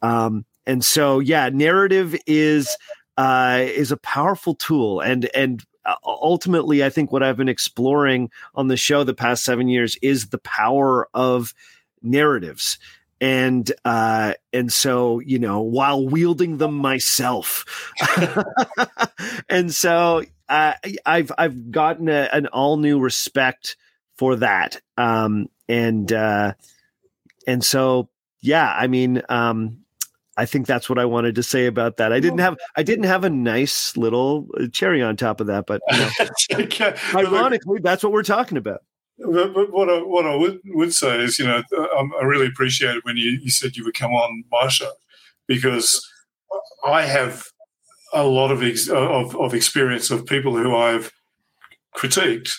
[0.00, 2.76] Um, and so, yeah, narrative is
[3.16, 8.30] uh, is a powerful tool, and and uh, ultimately, I think what I've been exploring
[8.54, 11.54] on the show the past seven years is the power of
[12.02, 12.78] narratives.
[13.20, 17.64] And uh and so you know while wielding them myself.
[19.48, 23.76] And so i've i've gotten a, an all new respect
[24.16, 24.80] for that.
[24.96, 26.52] Um and uh
[27.46, 28.08] and so
[28.40, 29.78] yeah i mean um
[30.38, 32.12] I think that's what I wanted to say about that.
[32.12, 35.66] I didn't have I didn't have a nice little uh, cherry on top of that,
[35.66, 38.82] but you know, uh, ironically, that's what we're talking about.
[39.18, 42.24] But, but, what I, what I would, would say is, you know, uh, um, I
[42.24, 44.92] really appreciated when you, you said you would come on my show
[45.48, 46.08] because
[46.86, 47.44] I have
[48.14, 51.10] a lot of, ex, of, of experience of people who I've
[51.96, 52.52] critiqued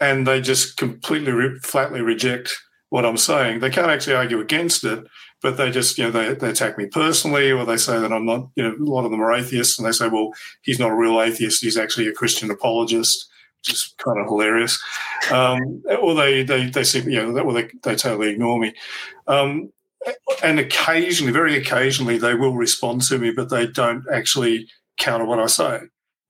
[0.00, 2.54] and they just completely re- flatly reject
[2.90, 3.60] what I'm saying.
[3.60, 5.06] They can't actually argue against it,
[5.42, 8.24] but they just, you know, they, they attack me personally or they say that I'm
[8.24, 10.30] not, you know, a lot of them are atheists and they say, well,
[10.62, 11.62] he's not a real atheist.
[11.62, 13.28] He's actually a Christian apologist
[13.60, 14.82] which is kind of hilarious.
[15.30, 18.74] Um, or they, they, they seem, you know, that or they, they totally ignore me.
[19.28, 19.72] Um,
[20.42, 24.68] and occasionally, very occasionally, they will respond to me, but they don't actually
[24.98, 25.80] counter what I say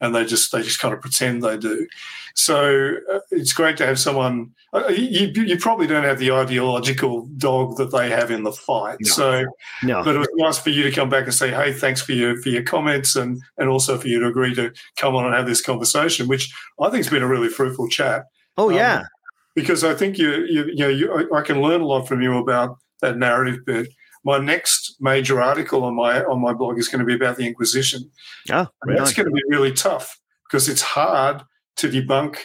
[0.03, 1.86] and they just they just kind of pretend they do.
[2.34, 4.53] So uh, it's great to have someone.
[4.72, 8.96] Uh, you, you probably don't have the ideological dog that they have in the fight.
[9.00, 9.11] No.
[9.11, 9.44] So,
[9.82, 10.03] no.
[10.03, 12.36] but it was nice for you to come back and say, "Hey, thanks for your
[12.42, 15.46] for your comments and and also for you to agree to come on and have
[15.46, 18.24] this conversation," which I think has been a really fruitful chat.
[18.59, 19.07] Oh yeah, um,
[19.55, 22.36] because I think you you you know you, I can learn a lot from you
[22.38, 23.88] about that narrative bit
[24.24, 27.46] my next major article on my on my blog is going to be about the
[27.46, 28.11] Inquisition.
[28.50, 29.14] Oh, that's nice.
[29.14, 31.42] going to be really tough because it's hard
[31.76, 32.36] to debunk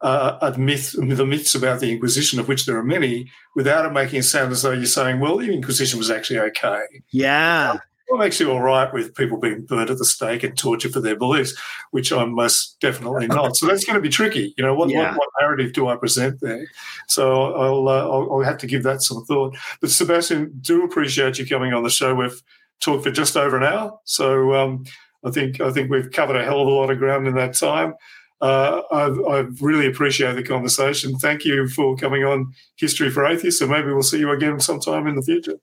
[0.00, 3.92] uh, a myth, the myths about the Inquisition, of which there are many, without it
[3.92, 6.82] making it sound as though you're saying, "Well, the Inquisition was actually okay."
[7.12, 7.78] Yeah,
[8.12, 11.16] I'm actually all right with people being burnt at the stake and tortured for their
[11.16, 11.54] beliefs,
[11.90, 13.56] which I'm most definitely not.
[13.56, 14.54] So that's going to be tricky.
[14.56, 15.10] You know, what, yeah.
[15.10, 16.66] what, what, narrative do I present there?
[17.06, 19.56] So I'll, uh, I'll, I'll have to give that some thought.
[19.80, 22.14] But Sebastian, do appreciate you coming on the show.
[22.14, 22.42] We've
[22.80, 24.84] talked for just over an hour, so um,
[25.24, 27.54] I think I think we've covered a hell of a lot of ground in that
[27.54, 27.94] time.
[28.40, 31.18] Uh, I've, I've, really appreciated the conversation.
[31.18, 35.08] Thank you for coming on History for Atheists, and maybe we'll see you again sometime
[35.08, 35.58] in the future.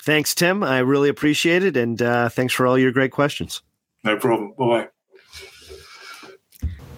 [0.00, 0.62] Thanks, Tim.
[0.62, 1.76] I really appreciate it.
[1.76, 3.62] And uh, thanks for all your great questions.
[4.04, 4.54] No problem.
[4.58, 4.88] Bye bye.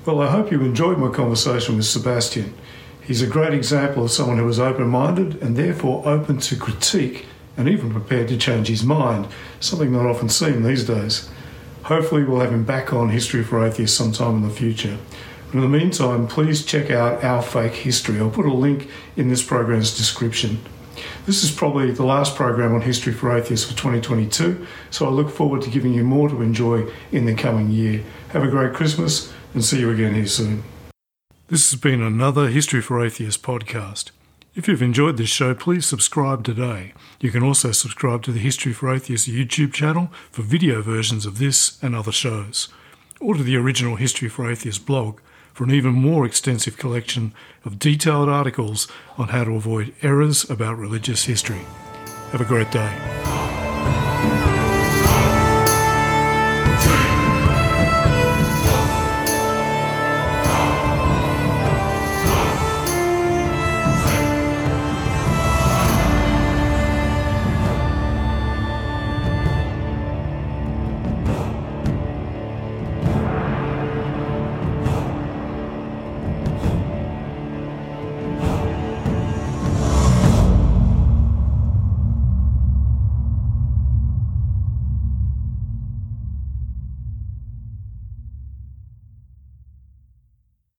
[0.07, 2.55] Well, I hope you enjoyed my conversation with Sebastian.
[3.03, 7.27] He's a great example of someone who is open minded and therefore open to critique
[7.57, 9.29] and even prepared to change his mind,
[9.59, 11.29] something not often seen these days.
[11.83, 14.97] Hopefully, we'll have him back on History for Atheists sometime in the future.
[15.47, 18.21] But in the meantime, please check out Our Fake History.
[18.21, 20.61] I'll put a link in this program's description.
[21.27, 25.29] This is probably the last program on History for Atheists for 2022, so I look
[25.29, 28.03] forward to giving you more to enjoy in the coming year.
[28.31, 30.63] Have a great Christmas and see you again here soon.
[31.49, 34.13] This has been another History for Atheists podcast.
[34.55, 36.95] If you've enjoyed this show, please subscribe today.
[37.21, 41.39] You can also subscribe to the History for Atheists YouTube channel for video versions of
[41.39, 42.69] this and other shows,
[43.21, 45.21] or to the original History for Atheists blog
[45.61, 47.35] for an even more extensive collection
[47.67, 48.89] of detailed articles
[49.19, 51.61] on how to avoid errors about religious history.
[52.33, 54.40] Have a great day.